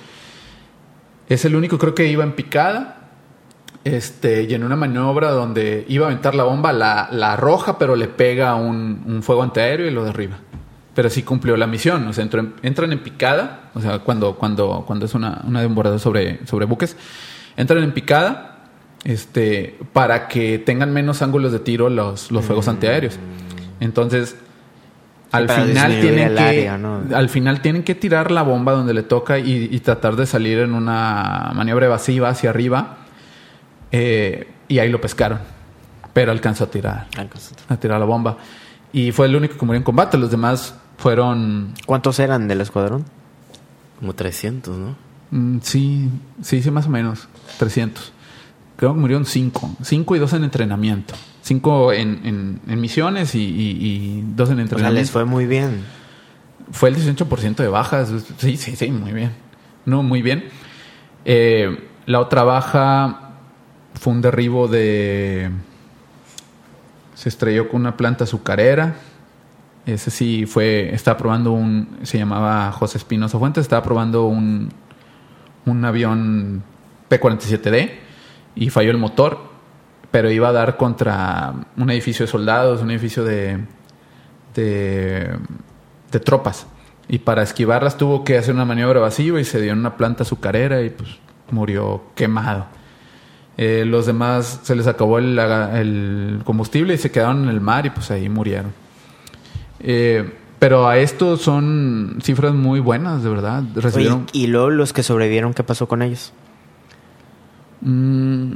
Es 1.30 1.46
el 1.46 1.56
único, 1.56 1.78
creo 1.78 1.94
que 1.94 2.08
iba 2.08 2.24
en 2.24 2.34
picada. 2.34 2.98
Este, 3.84 4.44
y 4.44 4.54
en 4.54 4.64
una 4.64 4.76
maniobra 4.76 5.32
donde 5.32 5.86
iba 5.88 6.06
a 6.06 6.10
aventar 6.10 6.36
la 6.36 6.44
bomba, 6.44 6.72
la, 6.72 7.10
la 7.12 7.34
arroja, 7.34 7.78
pero 7.78 7.96
le 7.96 8.08
pega 8.08 8.54
un, 8.56 9.04
un 9.08 9.24
fuego 9.24 9.42
antiaéreo 9.42 9.88
y 9.88 9.92
lo 9.92 10.04
derriba. 10.04 10.38
Pero 10.94 11.10
sí 11.10 11.24
cumplió 11.24 11.56
la 11.58 11.68
misión. 11.68 12.08
O 12.08 12.14
sea, 12.14 12.24
entró 12.24 12.42
en- 12.42 12.54
entran 12.64 12.92
en 12.92 13.00
picada. 13.00 13.70
O 13.74 13.80
sea, 13.82 14.00
cuando, 14.00 14.36
cuando, 14.36 14.84
cuando 14.86 15.06
es 15.06 15.14
una, 15.14 15.42
una 15.46 15.62
de 15.62 15.68
un 15.68 15.76
bombardeo 15.76 16.00
sobre, 16.00 16.46
sobre 16.46 16.66
buques, 16.66 16.98
entran 17.56 17.84
en 17.84 17.94
picada 17.94 18.60
este, 19.06 19.80
para 19.94 20.28
que 20.28 20.60
tengan 20.60 20.92
menos 20.94 21.22
ángulos 21.22 21.52
de 21.52 21.60
tiro 21.60 21.90
los, 21.90 22.32
los 22.32 22.44
fuegos 22.46 22.68
antiaéreos. 22.68 23.18
Entonces, 23.80 24.36
al 25.32 25.46
para 25.48 25.64
final 25.64 25.92
tienen 26.02 26.36
que 26.36 26.42
área, 26.44 26.78
¿no? 26.78 27.02
al 27.16 27.30
final 27.30 27.62
tienen 27.62 27.84
que 27.84 27.96
tirar 27.96 28.30
la 28.32 28.42
bomba 28.44 28.74
donde 28.74 28.94
le 28.94 29.02
toca 29.04 29.40
y, 29.40 29.70
y 29.72 29.80
tratar 29.80 30.18
de 30.18 30.26
salir 30.26 30.60
en 30.60 30.74
una 30.74 31.52
maniobra 31.56 31.86
evasiva 31.86 32.28
hacia 32.28 32.50
arriba 32.50 32.98
eh, 33.94 34.48
y 34.68 34.80
ahí 34.80 34.90
lo 34.90 35.00
pescaron 35.00 35.40
pero 36.14 36.32
alcanzó 36.34 36.66
a 36.66 36.68
tirar 36.70 37.08
a 37.70 37.78
tirar 37.78 37.98
la 38.00 38.06
bomba 38.06 38.38
y 38.92 39.14
fue 39.14 39.28
el 39.28 39.36
único 39.38 39.58
que 39.58 39.66
murió 39.66 39.78
en 39.78 39.84
combate 39.84 40.18
los 40.18 40.30
demás 40.32 40.76
fueron 41.02 41.74
¿Cuántos 41.86 42.20
eran 42.20 42.48
del 42.48 42.62
escuadrón? 42.62 43.06
Como 44.00 44.14
300, 44.14 44.78
¿no? 44.78 44.96
mm, 45.32 45.60
sí 45.62 46.10
sí 46.42 46.62
sí 46.62 46.72
más 46.72 46.88
o 46.88 46.90
menos 46.90 47.28
300 47.60 48.14
creo 48.78 48.94
que 48.94 49.00
murieron 49.00 49.26
5 49.26 49.76
5 49.82 50.16
y 50.16 50.20
2 50.20 50.34
en 50.34 50.44
entrenamiento 50.44 51.14
5 51.42 51.94
en, 51.94 52.22
en, 52.24 52.62
en 52.68 52.82
misiones 52.82 53.36
y, 53.36 53.40
y, 53.44 53.78
y 53.82 54.24
dos 54.36 54.50
en 54.50 54.54
O 54.54 54.58
sea, 54.58 54.64
entrenamiento 54.64 55.00
les 55.00 55.12
fue 55.12 55.26
muy 55.26 55.46
bien. 55.46 55.84
Fue 56.72 56.90
el 56.90 56.96
18% 56.96 57.56
de 57.56 57.68
bajas. 57.68 58.14
Sí, 58.38 58.58
sí, 58.58 58.76
sí, 58.76 58.92
muy 58.92 59.12
bien. 59.12 59.32
No, 59.86 60.04
muy 60.04 60.22
bien. 60.22 60.46
Eh, 61.26 61.90
la 62.06 62.20
otra 62.20 62.44
baja 62.44 63.32
fue 63.96 64.14
un 64.14 64.22
derribo 64.22 64.68
de... 64.68 65.50
Se 67.16 67.30
estrelló 67.30 67.70
con 67.70 67.82
una 67.82 67.98
planta 67.98 68.24
azucarera. 68.24 68.96
Ese 69.86 70.12
sí 70.12 70.46
fue... 70.46 70.94
Estaba 70.94 71.18
probando 71.18 71.52
un... 71.52 72.00
Se 72.04 72.18
llamaba 72.18 72.72
José 72.72 72.98
Espinosa 72.98 73.40
Fuentes. 73.40 73.64
Estaba 73.64 73.84
probando 73.84 74.26
un, 74.26 74.70
un 75.66 75.86
avión 75.86 76.64
P-47D 77.10 77.92
y 78.56 78.70
falló 78.70 78.92
el 78.92 78.98
motor. 78.98 79.52
Pero 80.12 80.30
iba 80.30 80.50
a 80.50 80.52
dar 80.52 80.78
contra 80.78 81.54
un 81.78 81.90
edificio 81.90 82.26
de 82.26 82.32
soldados, 82.32 82.82
un 82.82 82.92
edificio 82.92 83.24
de... 83.24 83.60
de 84.54 86.20
tropas. 86.24 86.68
Y 87.08 87.20
para 87.20 87.42
esquivarlas 87.42 87.98
tuvo 87.98 88.24
que 88.24 88.38
hacer 88.38 88.54
una 88.54 88.64
maniobra 88.64 89.00
evasiva 89.00 89.42
y 89.42 89.44
se 89.44 89.60
dio 89.60 89.74
en 89.74 89.80
una 89.80 89.98
planta 89.98 90.24
azucarera 90.24 90.82
y 90.82 90.92
pues 90.92 91.10
murió 91.50 92.04
quemado. 92.16 92.68
Eh, 93.58 93.84
los 93.86 94.06
demás 94.06 94.62
se 94.64 94.76
les 94.76 94.88
acabó 94.88 95.18
el, 95.18 95.38
el 95.38 96.42
combustible 96.46 96.94
y 96.94 96.98
se 96.98 97.12
quedaron 97.12 97.44
en 97.44 97.50
el 97.50 97.60
mar 97.60 97.86
y 97.86 97.90
pues 97.90 98.12
ahí 98.12 98.30
murieron. 98.30 98.72
Eh, 99.84 100.32
pero 100.60 100.88
a 100.88 100.98
esto 100.98 101.38
son 101.38 102.20
cifras 102.22 102.54
muy 102.54 102.80
buenas, 102.80 103.24
de 103.24 103.30
verdad. 103.30 103.64
Oye, 103.64 103.82
Recibieron... 103.82 104.28
y 104.32 104.48
luego 104.48 104.70
los 104.70 104.94
que 104.94 105.04
sobrevivieron, 105.04 105.54
¿qué 105.54 105.64
pasó 105.64 105.88
con 105.88 106.02
ellos? 106.02 106.34
Mm, 107.82 108.54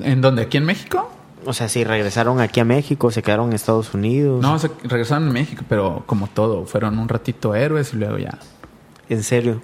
¿En 0.00 0.20
dónde? 0.20 0.42
¿Aquí 0.42 0.58
en 0.58 0.64
México? 0.64 1.10
O 1.44 1.52
sea, 1.52 1.68
si 1.68 1.84
regresaron 1.84 2.40
aquí 2.40 2.60
a 2.60 2.64
México, 2.64 3.10
se 3.10 3.22
quedaron 3.22 3.48
en 3.48 3.54
Estados 3.54 3.94
Unidos. 3.94 4.42
No, 4.42 4.58
se 4.58 4.70
regresaron 4.84 5.28
a 5.28 5.32
México, 5.32 5.64
pero 5.68 6.04
como 6.06 6.28
todo, 6.28 6.66
fueron 6.66 6.98
un 6.98 7.08
ratito 7.08 7.54
héroes 7.54 7.92
y 7.94 7.96
luego 7.96 8.18
ya 8.18 8.38
En 9.08 9.22
serio. 9.22 9.62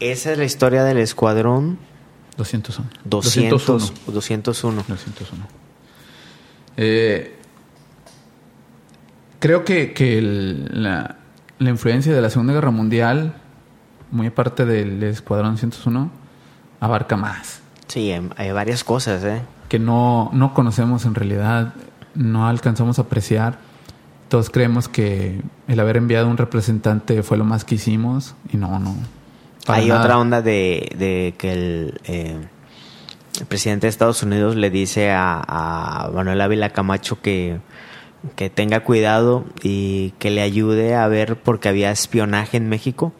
Esa 0.00 0.32
es 0.32 0.38
la 0.38 0.44
historia 0.44 0.82
del 0.82 0.98
escuadrón 0.98 1.78
201. 2.36 2.90
200, 3.04 3.66
201. 3.66 4.12
201. 4.12 4.84
201. 4.88 5.46
Eh, 6.76 7.38
creo 9.42 9.64
que, 9.64 9.92
que 9.92 10.18
el- 10.18 10.68
la, 10.84 11.16
la 11.58 11.68
influencia 11.70 12.14
de 12.14 12.22
la 12.22 12.30
Segunda 12.30 12.52
Guerra 12.52 12.70
Mundial, 12.70 13.34
muy 14.12 14.28
aparte 14.28 14.64
del 14.64 15.02
Escuadrón 15.02 15.58
101, 15.58 16.10
abarca 16.78 17.16
más. 17.16 17.60
Sí, 17.88 18.12
hay, 18.36 18.52
varias 18.52 18.84
cosas, 18.84 19.24
¿eh? 19.24 19.42
Que 19.68 19.80
no, 19.80 20.30
no 20.32 20.54
conocemos 20.54 21.04
en 21.06 21.16
realidad, 21.16 21.74
no 22.14 22.46
alcanzamos 22.46 22.98
a 23.00 23.02
apreciar. 23.02 23.58
Todos 24.28 24.48
creemos 24.48 24.88
que 24.88 25.42
el 25.66 25.80
haber 25.80 25.96
enviado 25.96 26.28
un 26.28 26.36
representante 26.36 27.22
fue 27.24 27.36
lo 27.36 27.44
más 27.44 27.64
que 27.64 27.74
hicimos 27.74 28.36
y 28.52 28.56
no, 28.58 28.78
no. 28.78 28.94
Hay 29.66 29.88
nada. 29.88 30.00
otra 30.02 30.18
onda 30.18 30.40
de, 30.40 30.94
de 30.96 31.34
que 31.36 31.52
el, 31.52 32.00
eh, 32.04 32.38
el 33.40 33.46
presidente 33.46 33.86
de 33.86 33.90
Estados 33.90 34.22
Unidos 34.22 34.54
le 34.56 34.70
dice 34.70 35.10
a, 35.10 35.42
a 35.46 36.10
Manuel 36.14 36.40
Ávila 36.40 36.70
Camacho 36.70 37.20
que, 37.20 37.58
que 38.36 38.50
tenga 38.50 38.80
cuidado 38.80 39.44
y 39.62 40.10
que 40.18 40.30
le 40.30 40.42
ayude 40.42 40.94
a 40.94 41.06
ver 41.08 41.40
porque 41.40 41.68
había 41.68 41.90
espionaje 41.90 42.56
en 42.56 42.68
México, 42.68 43.12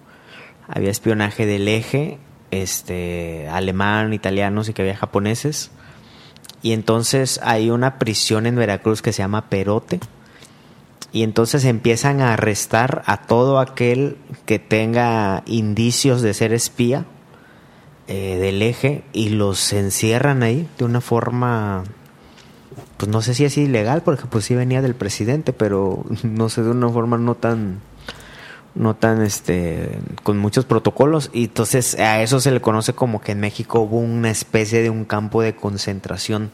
había 0.68 0.90
espionaje 0.90 1.46
del 1.46 1.68
eje, 1.68 2.18
este, 2.50 3.48
alemán, 3.48 4.12
italianos 4.12 4.68
y 4.68 4.74
que 4.74 4.82
había 4.82 4.96
japoneses. 4.96 5.70
Y 6.62 6.72
entonces 6.72 7.40
hay 7.42 7.70
una 7.70 7.98
prisión 7.98 8.46
en 8.46 8.56
Veracruz 8.56 9.02
que 9.02 9.12
se 9.12 9.22
llama 9.22 9.48
Perote. 9.48 9.98
Y 11.12 11.24
entonces 11.24 11.64
empiezan 11.64 12.20
a 12.20 12.34
arrestar 12.34 13.02
a 13.06 13.22
todo 13.22 13.58
aquel 13.58 14.16
que 14.46 14.58
tenga 14.58 15.42
indicios 15.46 16.22
de 16.22 16.32
ser 16.32 16.52
espía 16.52 17.04
eh, 18.06 18.38
del 18.38 18.62
eje 18.62 19.04
y 19.12 19.30
los 19.30 19.72
encierran 19.72 20.42
ahí 20.42 20.68
de 20.78 20.84
una 20.84 21.00
forma, 21.00 21.84
pues 23.02 23.10
no 23.10 23.20
sé 23.20 23.34
si 23.34 23.44
es 23.44 23.58
ilegal, 23.58 24.02
porque 24.04 24.26
pues 24.26 24.44
sí 24.44 24.54
venía 24.54 24.80
del 24.80 24.94
presidente, 24.94 25.52
pero 25.52 26.04
no 26.22 26.48
sé, 26.48 26.62
de 26.62 26.70
una 26.70 26.88
forma 26.88 27.18
no 27.18 27.34
tan, 27.34 27.80
no 28.76 28.94
tan, 28.94 29.22
este, 29.22 29.98
con 30.22 30.38
muchos 30.38 30.66
protocolos. 30.66 31.28
Y 31.32 31.46
entonces 31.46 31.98
a 31.98 32.22
eso 32.22 32.38
se 32.38 32.52
le 32.52 32.60
conoce 32.60 32.92
como 32.92 33.20
que 33.20 33.32
en 33.32 33.40
México 33.40 33.80
hubo 33.80 33.98
una 33.98 34.30
especie 34.30 34.82
de 34.82 34.90
un 34.90 35.04
campo 35.04 35.42
de 35.42 35.56
concentración. 35.56 36.52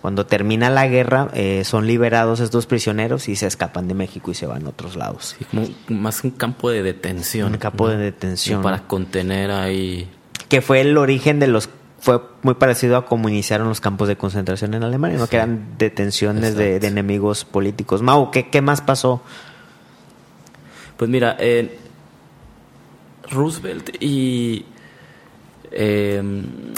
Cuando 0.00 0.24
termina 0.24 0.70
la 0.70 0.88
guerra, 0.88 1.28
eh, 1.34 1.64
son 1.66 1.86
liberados 1.86 2.40
estos 2.40 2.64
prisioneros 2.64 3.28
y 3.28 3.36
se 3.36 3.46
escapan 3.46 3.86
de 3.86 3.92
México 3.92 4.30
y 4.30 4.34
se 4.34 4.46
van 4.46 4.64
a 4.64 4.70
otros 4.70 4.96
lados. 4.96 5.36
Sí, 5.38 5.44
como 5.44 5.66
más 6.00 6.24
un 6.24 6.30
campo 6.30 6.70
de 6.70 6.82
detención. 6.82 7.52
Un 7.52 7.58
campo 7.58 7.90
de 7.90 7.98
detención. 7.98 8.62
Para 8.62 8.86
contener 8.86 9.50
ahí 9.50 10.08
que 10.50 10.60
fue 10.60 10.80
el 10.80 10.98
origen 10.98 11.38
de 11.38 11.46
los 11.46 11.68
fue 12.00 12.20
muy 12.42 12.54
parecido 12.54 12.96
a 12.96 13.04
cómo 13.04 13.28
iniciaron 13.28 13.68
los 13.68 13.80
campos 13.80 14.08
de 14.08 14.16
concentración 14.16 14.74
en 14.74 14.82
Alemania, 14.82 15.18
¿no? 15.18 15.26
que 15.26 15.36
eran 15.36 15.76
detenciones 15.78 16.56
de, 16.56 16.76
enemigos 16.76 17.44
políticos. 17.44 18.00
Mau, 18.00 18.30
¿qué, 18.30 18.48
¿qué, 18.48 18.62
más 18.62 18.80
pasó? 18.80 19.22
Pues 20.96 21.10
mira, 21.10 21.36
eh, 21.38 21.78
Roosevelt 23.30 24.02
y 24.02 24.64
eh, 25.70 26.22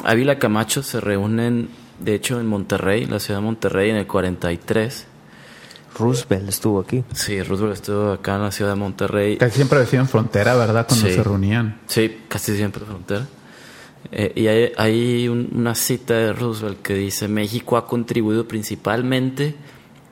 Ávila 0.04 0.38
Camacho 0.38 0.82
se 0.82 1.00
reúnen, 1.00 1.68
de 2.00 2.14
hecho, 2.14 2.40
en 2.40 2.46
Monterrey, 2.46 3.06
la 3.06 3.20
ciudad 3.20 3.40
de 3.40 3.46
Monterrey, 3.46 3.90
en 3.90 3.96
el 3.96 4.06
43. 4.08 5.06
Roosevelt 5.98 6.48
estuvo 6.48 6.80
aquí. 6.80 7.04
Sí, 7.12 7.40
Roosevelt 7.42 7.74
estuvo 7.76 8.12
acá 8.12 8.36
en 8.36 8.42
la 8.42 8.50
ciudad 8.50 8.72
de 8.72 8.76
Monterrey. 8.76 9.36
Casi 9.36 9.56
siempre 9.56 9.78
decían 9.78 10.08
frontera, 10.08 10.56
¿verdad? 10.56 10.86
Cuando 10.88 11.06
se 11.06 11.22
reunían. 11.22 11.80
Sí, 11.86 12.22
casi 12.28 12.56
siempre 12.56 12.84
frontera. 12.84 13.26
Eh, 14.10 14.32
y 14.34 14.46
hay, 14.46 15.28
una 15.28 15.74
cita 15.74 16.14
de 16.14 16.32
Roosevelt 16.32 16.82
que 16.82 16.94
dice, 16.94 17.28
México 17.28 17.76
ha 17.76 17.86
contribuido 17.86 18.48
principalmente 18.48 19.54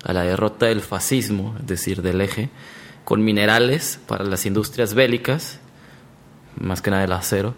a 0.04 0.12
la 0.12 0.22
derrota 0.22 0.66
del 0.66 0.80
fascismo, 0.80 1.56
es 1.60 1.66
decir, 1.66 2.02
del 2.02 2.20
eje, 2.20 2.50
con 3.04 3.24
minerales 3.24 3.98
para 4.06 4.24
las 4.24 4.46
industrias 4.46 4.94
bélicas, 4.94 5.60
más 6.58 6.80
que 6.80 6.90
nada 6.90 7.04
el 7.04 7.12
acero, 7.12 7.54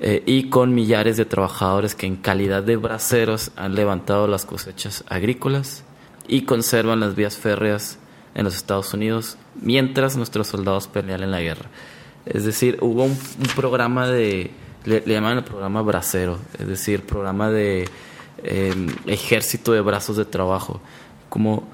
eh, 0.00 0.22
y 0.26 0.48
con 0.48 0.74
millares 0.74 1.16
de 1.16 1.24
trabajadores 1.24 1.94
que 1.94 2.06
en 2.06 2.16
calidad 2.16 2.62
de 2.62 2.76
braceros 2.76 3.52
han 3.56 3.74
levantado 3.74 4.26
las 4.26 4.44
cosechas 4.44 5.04
agrícolas 5.08 5.84
y 6.26 6.42
conservan 6.42 7.00
las 7.00 7.14
vías 7.14 7.36
férreas 7.36 7.98
en 8.34 8.44
los 8.44 8.56
Estados 8.56 8.92
Unidos 8.92 9.36
mientras 9.60 10.16
nuestros 10.16 10.48
soldados 10.48 10.88
pelean 10.88 11.22
en 11.22 11.30
la 11.30 11.40
guerra. 11.40 11.70
Es 12.26 12.44
decir, 12.44 12.78
hubo 12.80 13.04
un 13.04 13.16
programa 13.54 14.08
de 14.08 14.50
le, 14.84 15.02
llaman 15.06 15.38
el 15.38 15.44
programa 15.44 15.82
bracero, 15.82 16.38
es 16.58 16.66
decir, 16.66 17.04
programa 17.04 17.50
de 17.50 17.88
em, 18.42 18.88
ejército 19.06 19.72
de 19.72 19.80
brazos 19.80 20.16
de 20.16 20.24
trabajo. 20.24 20.80
Como 21.28 21.66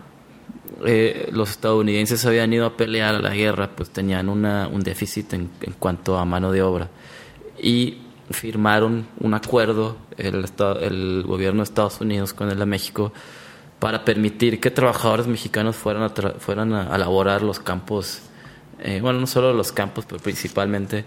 eh, 0.84 1.28
los 1.32 1.50
estadounidenses 1.50 2.24
habían 2.24 2.52
ido 2.52 2.66
a 2.66 2.76
pelear 2.76 3.16
a 3.16 3.20
la 3.20 3.34
guerra, 3.34 3.70
pues 3.74 3.90
tenían 3.90 4.28
una, 4.28 4.68
un 4.68 4.82
déficit 4.82 5.32
en, 5.34 5.50
cuanto 5.78 6.18
a 6.18 6.24
mano 6.24 6.52
de 6.52 6.62
obra. 6.62 6.88
Y 7.60 7.98
firmaron 8.30 9.06
un 9.18 9.34
acuerdo, 9.34 9.96
el, 10.16 10.46
el 10.80 11.24
gobierno 11.26 11.58
de 11.58 11.64
Estados 11.64 12.00
Unidos 12.00 12.32
con 12.32 12.50
el 12.50 12.58
de 12.58 12.66
México, 12.66 13.12
para 13.80 14.04
permitir 14.04 14.60
que 14.60 14.70
trabajadores 14.70 15.26
mexicanos 15.26 15.74
fueran 15.74 16.02
a, 16.04 16.10
fueran 16.38 16.72
a, 16.74 16.96
laborar 16.98 17.42
los 17.42 17.58
campos, 17.58 18.20
eh, 18.78 19.00
bueno, 19.00 19.20
no 19.20 19.26
solo 19.26 19.52
los 19.54 19.72
campos, 19.72 20.04
pero 20.06 20.22
principalmente 20.22 21.06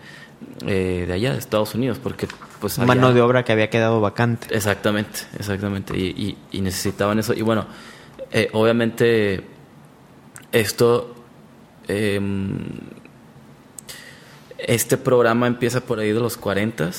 eh, 0.66 1.06
de 1.08 1.14
allá, 1.14 1.34
de 1.34 1.40
Estados 1.40 1.76
Unidos, 1.76 2.00
porque 2.02 2.28
pues... 2.60 2.80
Mano 2.80 3.14
de 3.14 3.22
obra 3.22 3.44
que 3.44 3.52
había 3.52 3.70
quedado 3.70 4.00
vacante. 4.02 4.48
Exactamente, 4.56 5.22
exactamente, 5.38 5.98
y, 5.98 6.38
necesitaban 6.54 7.20
eso. 7.20 7.34
Y 7.34 7.42
bueno, 7.42 7.66
eh, 8.32 8.50
obviamente 8.54 9.44
esto... 10.52 11.16
Em, 11.88 12.60
este 14.58 14.98
programa 14.98 15.48
empieza 15.48 15.82
por 15.82 16.00
ahí 16.00 16.14
de 16.14 16.20
los 16.22 16.38
40, 16.38 16.92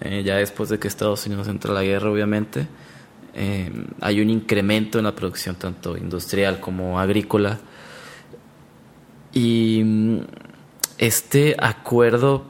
eh, 0.00 0.22
ya 0.24 0.36
después 0.36 0.70
de 0.70 0.78
que 0.78 0.88
Estados 0.88 1.26
Unidos 1.26 1.46
entra 1.48 1.70
a 1.70 1.74
la 1.74 1.82
guerra, 1.82 2.10
obviamente. 2.10 2.66
Em, 3.34 3.86
hay 4.00 4.20
un 4.20 4.30
incremento 4.30 4.98
en 4.98 5.04
la 5.04 5.14
producción 5.14 5.56
tanto 5.56 5.96
industrial 5.96 6.60
como 6.60 6.98
agrícola. 6.98 7.58
Y 9.32 9.82
mm, 9.84 10.18
este 10.98 11.56
acuerdo 11.58 12.44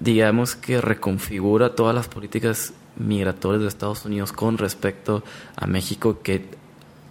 digamos 0.00 0.56
que 0.56 0.80
reconfigura 0.80 1.74
todas 1.74 1.94
las 1.94 2.08
políticas 2.08 2.72
migratorias 2.96 3.62
de 3.62 3.68
Estados 3.68 4.04
Unidos 4.04 4.32
con 4.32 4.58
respecto 4.58 5.22
a 5.56 5.66
México, 5.66 6.20
que 6.22 6.46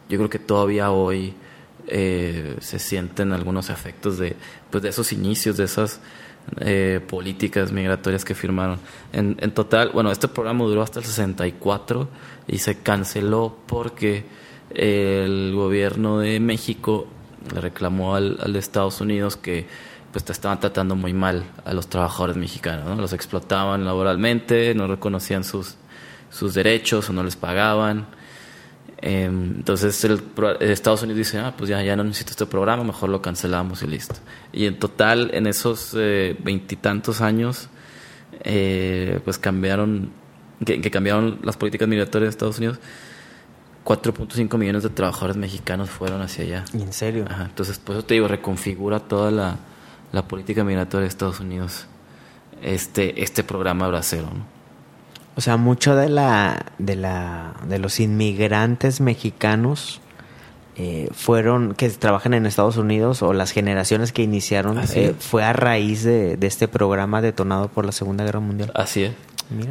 yo 0.09 0.17
creo 0.17 0.29
que 0.29 0.39
todavía 0.39 0.91
hoy 0.91 1.33
eh, 1.87 2.57
se 2.59 2.79
sienten 2.79 3.31
algunos 3.31 3.69
efectos 3.69 4.17
de, 4.17 4.35
pues 4.69 4.83
de 4.83 4.89
esos 4.89 5.13
inicios, 5.13 5.57
de 5.57 5.65
esas 5.65 6.01
eh, 6.61 6.99
políticas 7.07 7.71
migratorias 7.71 8.25
que 8.25 8.33
firmaron. 8.33 8.79
En, 9.13 9.37
en, 9.39 9.51
total, 9.51 9.91
bueno, 9.93 10.11
este 10.11 10.27
programa 10.27 10.65
duró 10.65 10.81
hasta 10.81 10.99
el 10.99 11.05
64 11.05 12.09
y 12.47 12.57
se 12.57 12.79
canceló 12.79 13.55
porque 13.67 14.25
el 14.71 15.53
gobierno 15.55 16.19
de 16.19 16.39
México 16.39 17.07
le 17.53 17.61
reclamó 17.61 18.15
al, 18.15 18.37
al 18.41 18.53
de 18.53 18.59
Estados 18.59 18.99
Unidos 19.01 19.35
que 19.35 19.67
pues 20.11 20.23
te 20.23 20.31
estaban 20.31 20.59
tratando 20.59 20.95
muy 20.95 21.13
mal 21.13 21.45
a 21.65 21.73
los 21.73 21.87
trabajadores 21.87 22.35
mexicanos, 22.35 22.85
¿no? 22.85 22.95
Los 22.95 23.13
explotaban 23.13 23.85
laboralmente, 23.85 24.73
no 24.73 24.87
reconocían 24.87 25.43
sus, 25.43 25.75
sus 26.31 26.53
derechos 26.53 27.09
o 27.09 27.13
no 27.13 27.23
les 27.23 27.35
pagaban. 27.35 28.07
Em, 29.01 29.55
entonces 29.57 30.03
el, 30.03 30.21
Estados 30.59 31.03
Unidos 31.03 31.17
dice, 31.17 31.37
ah, 31.39 31.53
pues 31.55 31.69
ya, 31.69 31.81
ya 31.83 31.95
no 31.95 32.03
necesito 32.03 32.31
este 32.31 32.45
programa, 32.45 32.83
mejor 32.83 33.09
lo 33.09 33.21
cancelamos 33.21 33.83
y 33.83 33.87
listo. 33.87 34.15
Y 34.51 34.65
en 34.65 34.79
total, 34.79 35.29
en 35.33 35.47
esos 35.47 35.95
eh, 35.97 36.35
veintitantos 36.43 37.21
años, 37.21 37.69
eh, 38.41 39.19
pues 39.23 39.37
cambiaron, 39.37 40.11
que, 40.65 40.81
cambiaron 40.91 41.39
las 41.43 41.55
políticas 41.55 41.87
migratorias 41.87 42.27
de 42.27 42.31
Estados 42.31 42.57
Unidos, 42.57 42.79
4.5 43.85 44.57
millones 44.57 44.83
de 44.83 44.89
trabajadores 44.89 45.37
mexicanos 45.37 45.89
fueron 45.89 46.21
hacia 46.21 46.43
allá. 46.43 46.65
¿En 46.73 46.91
serio? 46.91 47.25
entonces, 47.39 47.79
por 47.79 47.95
eso 47.95 48.05
te 48.05 48.15
digo, 48.15 48.27
reconfigura 48.27 48.99
toda 48.99 49.31
la, 49.31 49.59
la 50.11 50.27
política 50.27 50.63
migratoria 50.63 51.03
de 51.03 51.07
Estados 51.07 51.39
Unidos 51.39 51.85
este, 52.61 53.23
este 53.23 53.43
programa 53.43 53.87
bracero. 53.87 54.27
O 55.35 55.41
sea, 55.41 55.57
mucho 55.57 55.95
de 55.95 56.09
la, 56.09 56.65
de 56.79 56.95
la, 56.95 57.53
de 57.67 57.79
los 57.79 57.99
inmigrantes 57.99 58.99
mexicanos 58.99 60.01
eh, 60.75 61.09
fueron 61.13 61.75
que 61.75 61.89
trabajan 61.89 62.33
en 62.33 62.45
Estados 62.45 62.77
Unidos 62.77 63.21
o 63.21 63.33
las 63.33 63.51
generaciones 63.51 64.11
que 64.11 64.21
iniciaron 64.21 64.79
eh, 64.95 65.13
fue 65.17 65.43
a 65.43 65.53
raíz 65.53 66.03
de, 66.03 66.37
este 66.41 66.67
programa 66.67 67.21
detonado 67.21 67.69
por 67.69 67.85
la 67.85 67.91
Segunda 67.91 68.23
Guerra 68.23 68.39
Mundial. 68.39 68.71
Así 68.75 69.03
es. 69.03 69.13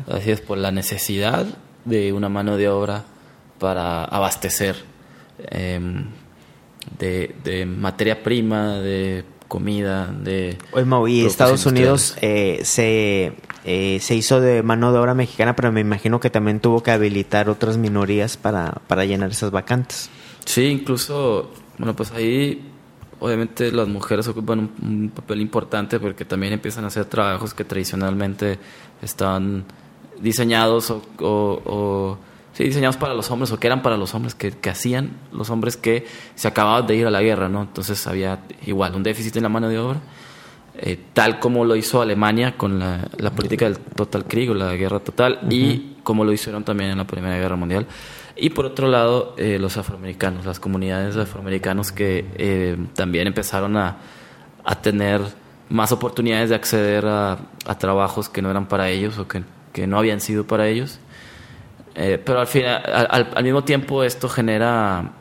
Así 0.08 0.30
es, 0.30 0.40
por 0.40 0.58
la 0.58 0.72
necesidad 0.72 1.46
de 1.84 2.12
una 2.12 2.28
mano 2.28 2.56
de 2.56 2.68
obra 2.68 3.04
para 3.58 4.04
abastecer 4.04 4.76
em, 5.50 6.06
de, 6.98 7.34
de 7.44 7.64
materia 7.64 8.22
prima, 8.22 8.78
de 8.78 9.24
comida, 9.48 10.06
de... 10.06 10.58
Oye, 10.72 10.84
Mau, 10.84 11.08
y 11.08 11.24
Estados 11.24 11.66
Unidos 11.66 12.16
eh, 12.20 12.60
se, 12.62 13.32
eh, 13.64 13.98
se 14.00 14.14
hizo 14.14 14.40
de 14.40 14.62
mano 14.62 14.92
de 14.92 14.98
obra 14.98 15.14
mexicana, 15.14 15.56
pero 15.56 15.72
me 15.72 15.80
imagino 15.80 16.20
que 16.20 16.30
también 16.30 16.60
tuvo 16.60 16.82
que 16.82 16.90
habilitar 16.90 17.48
otras 17.48 17.78
minorías 17.78 18.36
para, 18.36 18.80
para 18.86 19.04
llenar 19.04 19.30
esas 19.30 19.50
vacantes. 19.50 20.10
Sí, 20.44 20.66
incluso, 20.66 21.50
bueno, 21.78 21.96
pues 21.96 22.12
ahí 22.12 22.70
obviamente 23.20 23.72
las 23.72 23.88
mujeres 23.88 24.28
ocupan 24.28 24.70
un, 24.80 25.10
papel 25.10 25.40
importante 25.40 25.98
porque 25.98 26.24
también 26.24 26.52
empiezan 26.52 26.84
a 26.84 26.88
hacer 26.88 27.06
trabajos 27.06 27.52
que 27.54 27.64
tradicionalmente 27.64 28.58
están 29.02 29.64
diseñados 30.20 30.94
o 31.18 32.18
sí, 32.58 32.64
diseñados 32.64 32.96
para 32.96 33.14
los 33.14 33.30
hombres 33.30 33.52
o 33.52 33.60
que 33.60 33.68
eran 33.68 33.82
para 33.82 33.96
los 33.96 34.14
hombres, 34.14 34.34
que, 34.34 34.52
hacían 34.68 35.12
los 35.32 35.48
hombres 35.48 35.76
que 35.76 36.06
se 36.34 36.48
acababan 36.48 36.88
de 36.88 36.96
ir 36.96 37.06
a 37.06 37.10
la 37.10 37.22
guerra, 37.22 37.48
¿no? 37.48 37.62
Entonces 37.62 38.04
había 38.08 38.40
igual 38.66 38.96
un 38.96 39.04
déficit 39.04 39.36
en 39.36 39.44
la 39.44 39.48
mano 39.48 39.68
de 39.68 39.78
obra, 39.78 40.00
eh, 40.76 40.98
tal 41.12 41.38
como 41.38 41.64
lo 41.64 41.76
hizo 41.76 42.02
Alemania 42.02 42.56
con 42.56 42.80
la, 42.80 43.30
política 43.30 43.66
del 43.66 43.78
Total 43.78 44.24
Krieg 44.24 44.50
o 44.50 44.54
la 44.54 44.74
guerra 44.74 44.98
total, 44.98 45.38
y 45.48 45.98
como 46.02 46.24
lo 46.24 46.32
hicieron 46.32 46.64
también 46.64 46.90
en 46.90 46.98
la 46.98 47.06
Primera 47.06 47.38
Guerra 47.38 47.54
Mundial. 47.54 47.86
Y 48.34 48.50
por 48.50 48.66
otro 48.66 48.88
lado, 48.88 49.34
eh, 49.36 49.58
los 49.60 49.76
afroamericanos, 49.76 50.44
las 50.44 50.58
comunidades 50.58 51.16
afroamericanos 51.16 51.92
que 51.92 52.26
eh, 52.34 52.76
también 52.94 53.28
empezaron 53.28 53.76
a, 53.76 53.98
a, 54.64 54.82
tener 54.82 55.20
más 55.68 55.92
oportunidades 55.92 56.50
de 56.50 56.56
acceder 56.56 57.06
a, 57.06 57.38
a, 57.66 57.78
trabajos 57.78 58.28
que 58.28 58.42
no 58.42 58.50
eran 58.50 58.66
para 58.66 58.90
ellos 58.90 59.18
o 59.18 59.28
que, 59.28 59.42
que 59.72 59.86
no 59.86 59.98
habían 59.98 60.20
sido 60.20 60.44
para 60.44 60.66
ellos. 60.66 60.98
Eh, 61.98 62.22
pero 62.24 62.40
al, 62.40 62.46
final, 62.46 62.82
al, 62.86 63.30
al, 63.34 63.44
mismo 63.44 63.64
tiempo 63.64 64.04
esto 64.04 64.28
genera... 64.28 65.12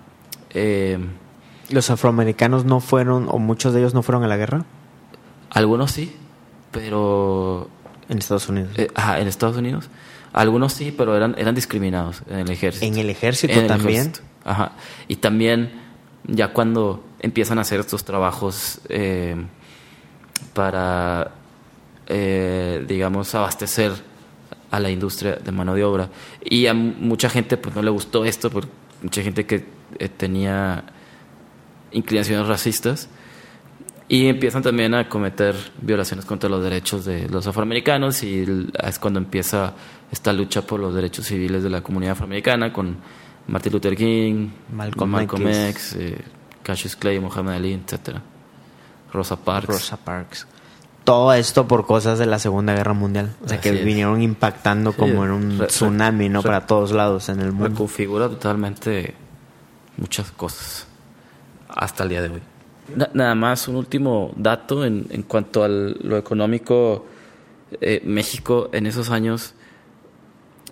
¿Los 1.69 1.89
afroamericanos 1.89 2.63
no 2.63 2.79
fueron, 2.79 3.27
o 3.29 3.39
muchos 3.39 3.73
de 3.73 3.79
ellos 3.79 3.93
no 3.93 4.01
fueron 4.01 4.23
a 4.23 4.27
la 4.27 4.37
guerra? 4.37 4.63
Algunos 5.49 5.91
sí, 5.91 6.15
pero... 6.71 7.69
En 8.09 8.19
Estados 8.19 8.47
Unidos. 8.47 8.71
ajá, 8.95 9.19
en 9.19 9.27
Estados 9.27 9.57
Unidos. 9.57 9.89
Algunos 10.31 10.71
sí, 10.71 10.93
pero 10.97 11.17
eran, 11.17 11.35
eran 11.37 11.55
discriminados 11.55 12.21
en 12.29 12.39
el 12.39 12.51
ejército. 12.51 12.85
¿En 12.85 12.97
el 12.97 13.09
ejército 13.09 13.65
también? 13.65 14.13
Ajá. 14.45 14.73
Y 15.09 15.17
también, 15.17 15.71
ya 16.25 16.53
cuando 16.53 17.03
empiezan 17.19 17.57
a 17.57 17.61
hacer 17.61 17.81
estos 17.81 18.05
trabajos 18.05 18.79
eh, 18.87 19.35
para, 20.53 21.31
eh, 22.07 22.85
digamos, 22.87 23.35
abastecer 23.35 23.91
a 24.71 24.79
la 24.79 24.89
industria 24.89 25.35
de 25.35 25.51
mano 25.51 25.73
de 25.73 25.83
obra. 25.83 26.09
Y 26.43 26.67
a 26.67 26.73
mucha 26.73 27.29
gente 27.29 27.57
pues 27.57 27.75
no 27.75 27.81
le 27.81 27.89
gustó 27.89 28.25
esto, 28.25 28.49
porque 28.49 28.69
mucha 29.01 29.21
gente 29.21 29.45
que 29.45 29.65
eh, 29.99 30.09
tenía 30.09 30.83
inclinaciones 31.91 32.47
racistas 32.47 33.09
y 34.09 34.27
empiezan 34.27 34.63
también 34.63 34.93
a 34.93 35.09
cometer 35.09 35.55
violaciones 35.81 36.25
contra 36.25 36.49
los 36.49 36.63
derechos 36.63 37.05
de 37.05 37.27
los 37.27 37.45
afroamericanos 37.47 38.23
y 38.23 38.69
es 38.81 38.99
cuando 38.99 39.19
empieza 39.19 39.73
esta 40.11 40.31
lucha 40.31 40.61
por 40.61 40.79
los 40.79 40.93
derechos 40.93 41.25
civiles 41.25 41.63
de 41.63 41.69
la 41.69 41.81
comunidad 41.81 42.13
afroamericana 42.13 42.71
con 42.71 42.97
Martin 43.47 43.73
Luther 43.73 43.95
King, 43.95 44.49
Malcolm, 44.71 45.11
Malcolm 45.11 45.47
X, 45.47 45.95
eh, 45.99 46.21
Cassius 46.63 46.95
Clay, 46.95 47.19
Muhammad 47.19 47.55
Ali, 47.55 47.73
etc. 47.73 48.17
Rosa 49.11 49.35
Parks. 49.37 49.67
Rosa 49.67 49.97
Parks. 49.97 50.47
Todo 51.07 51.31
esto 51.31 51.69
por 51.69 51.85
cosas 51.85 52.19
de 52.19 52.25
la 52.25 52.37
Segunda 52.37 52.73
Guerra 52.73 52.91
Mundial. 52.91 53.33
O 53.41 53.47
sea, 53.47 53.61
que 53.61 53.71
vinieron 53.71 54.21
impactando 54.21 54.91
como 54.91 55.23
en 55.23 55.31
un 55.31 55.67
tsunami, 55.67 56.27
¿no? 56.27 56.43
Para 56.43 56.65
todos 56.65 56.91
lados 56.91 57.29
en 57.29 57.39
el 57.39 57.53
mundo. 57.53 57.69
Reconfigura 57.69 58.27
totalmente 58.27 59.13
muchas 59.95 60.31
cosas 60.31 60.85
hasta 61.69 62.03
el 62.03 62.09
día 62.09 62.21
de 62.23 62.29
hoy. 62.31 62.41
Nada 63.13 63.35
más 63.35 63.69
un 63.69 63.77
último 63.77 64.33
dato 64.35 64.83
en, 64.83 65.07
en 65.09 65.23
cuanto 65.23 65.63
a 65.63 65.69
lo 65.69 66.17
económico. 66.17 67.05
Eh, 67.79 68.01
México 68.03 68.69
en 68.73 68.85
esos 68.85 69.09
años 69.09 69.53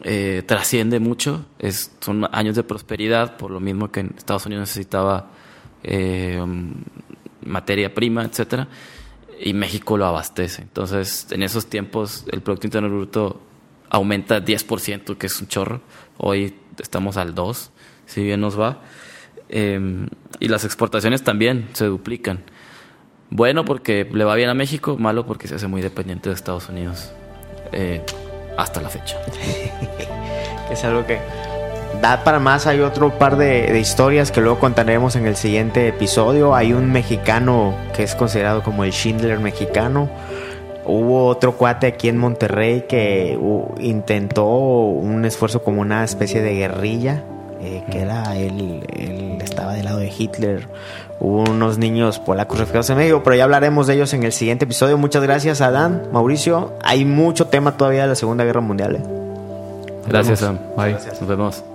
eh, 0.04 0.44
trasciende 0.46 1.00
mucho. 1.00 1.46
Es, 1.60 1.92
son 2.02 2.28
años 2.34 2.58
de 2.58 2.64
prosperidad, 2.64 3.38
por 3.38 3.52
lo 3.52 3.62
mismo 3.62 3.90
que 3.90 4.02
en 4.02 4.14
Estados 4.18 4.46
Unidos 4.46 4.64
necesitaba 4.64 5.28
eh, 5.82 6.44
materia 7.42 7.94
prima, 7.94 8.26
etcétera, 8.26 8.68
y 9.40 9.54
México 9.54 9.98
lo 9.98 10.06
abastece. 10.06 10.62
Entonces, 10.62 11.28
en 11.32 11.44
esos 11.44 11.68
tiempos, 11.68 12.26
el 12.32 12.42
Producto 12.42 12.68
Interno 12.68 12.90
Bruto 12.90 13.42
aumenta 13.90 14.44
10%, 14.44 15.18
que 15.18 15.28
es 15.28 15.42
un 15.42 15.48
chorro. 15.48 15.82
Hoy 16.18 16.56
estamos 16.80 17.18
al 17.18 17.36
2%, 17.36 17.70
si 18.06 18.24
bien 18.24 18.42
nos 18.42 18.60
va. 18.60 18.82
Eh, 19.50 20.08
y 20.40 20.48
las 20.48 20.66
exportaciones 20.66 21.24
también 21.24 21.70
se 21.74 21.86
duplican. 21.86 22.44
Bueno 23.30 23.66
porque 23.66 24.08
le 24.12 24.24
va 24.24 24.36
bien 24.36 24.50
a 24.50 24.54
México, 24.54 24.98
malo 24.98 25.26
porque 25.26 25.48
se 25.48 25.56
hace 25.56 25.68
muy 25.68 25.82
dependiente 25.82 26.30
de 26.30 26.36
Estados 26.36 26.70
Unidos. 26.70 27.12
Eh, 27.72 28.02
hasta 28.58 28.82
la 28.82 28.90
fecha. 28.90 29.18
es 30.72 30.84
algo 30.84 31.06
que 31.06 31.20
da 32.02 32.24
para 32.24 32.40
más. 32.40 32.68
Hay 32.68 32.80
otro 32.82 33.18
par 33.18 33.38
de, 33.38 33.68
de, 33.72 33.80
historias 33.80 34.32
que 34.32 34.42
luego 34.42 34.60
contaremos 34.60 35.16
en 35.16 35.26
el 35.26 35.36
siguiente 35.36 35.88
episodio. 35.88 36.56
Hay 36.56 36.74
un 36.74 36.92
mexicano 36.92 37.74
que 37.96 38.04
es 38.04 38.16
considerado 38.16 38.64
como 38.64 38.84
el 38.84 38.92
Schindler 38.92 39.40
mexicano. 39.40 40.10
Hubo 40.86 41.28
otro 41.28 41.54
cuate 41.54 41.88
aquí 41.88 42.10
en 42.10 42.18
Monterrey 42.18 42.86
que 42.88 43.38
uh, 43.40 43.74
intentó 43.80 44.46
un 44.46 45.26
esfuerzo 45.26 45.64
como 45.64 45.82
una 45.82 46.04
especie 46.04 46.42
de 46.42 46.54
guerrilla 46.54 47.24
eh, 47.62 47.84
que 47.90 48.02
era 48.02 48.38
él, 48.38 48.84
él, 48.96 49.38
estaba 49.42 49.74
del 49.74 49.86
lado 49.86 49.98
de 49.98 50.12
Hitler. 50.16 50.68
Hubo 51.20 51.50
unos 51.50 51.78
niños 51.78 52.20
polacos 52.20 52.60
refugiados 52.60 52.90
en 52.92 52.98
México, 52.98 53.22
pero 53.24 53.36
ya 53.36 53.46
hablaremos 53.46 53.88
de 53.88 53.96
ellos 53.96 54.14
en 54.14 54.24
el 54.24 54.34
siguiente 54.34 54.66
episodio. 54.66 54.98
Muchas 54.98 55.24
gracias, 55.24 55.62
Adán, 55.62 56.04
Mauricio. 56.12 56.74
Hay 56.84 57.06
mucho 57.06 57.48
tema 57.48 57.78
todavía 57.78 58.04
de 58.04 58.10
la 58.10 58.16
Segunda 58.16 58.44
Guerra 58.44 58.62
Mundial. 58.62 58.98
¿eh? 58.98 59.04
Gracias, 60.08 60.40
Sam. 60.40 60.60
Bye. 60.78 60.92
Gracias. 60.92 61.22
Nos 61.22 61.30
vemos. 61.30 61.75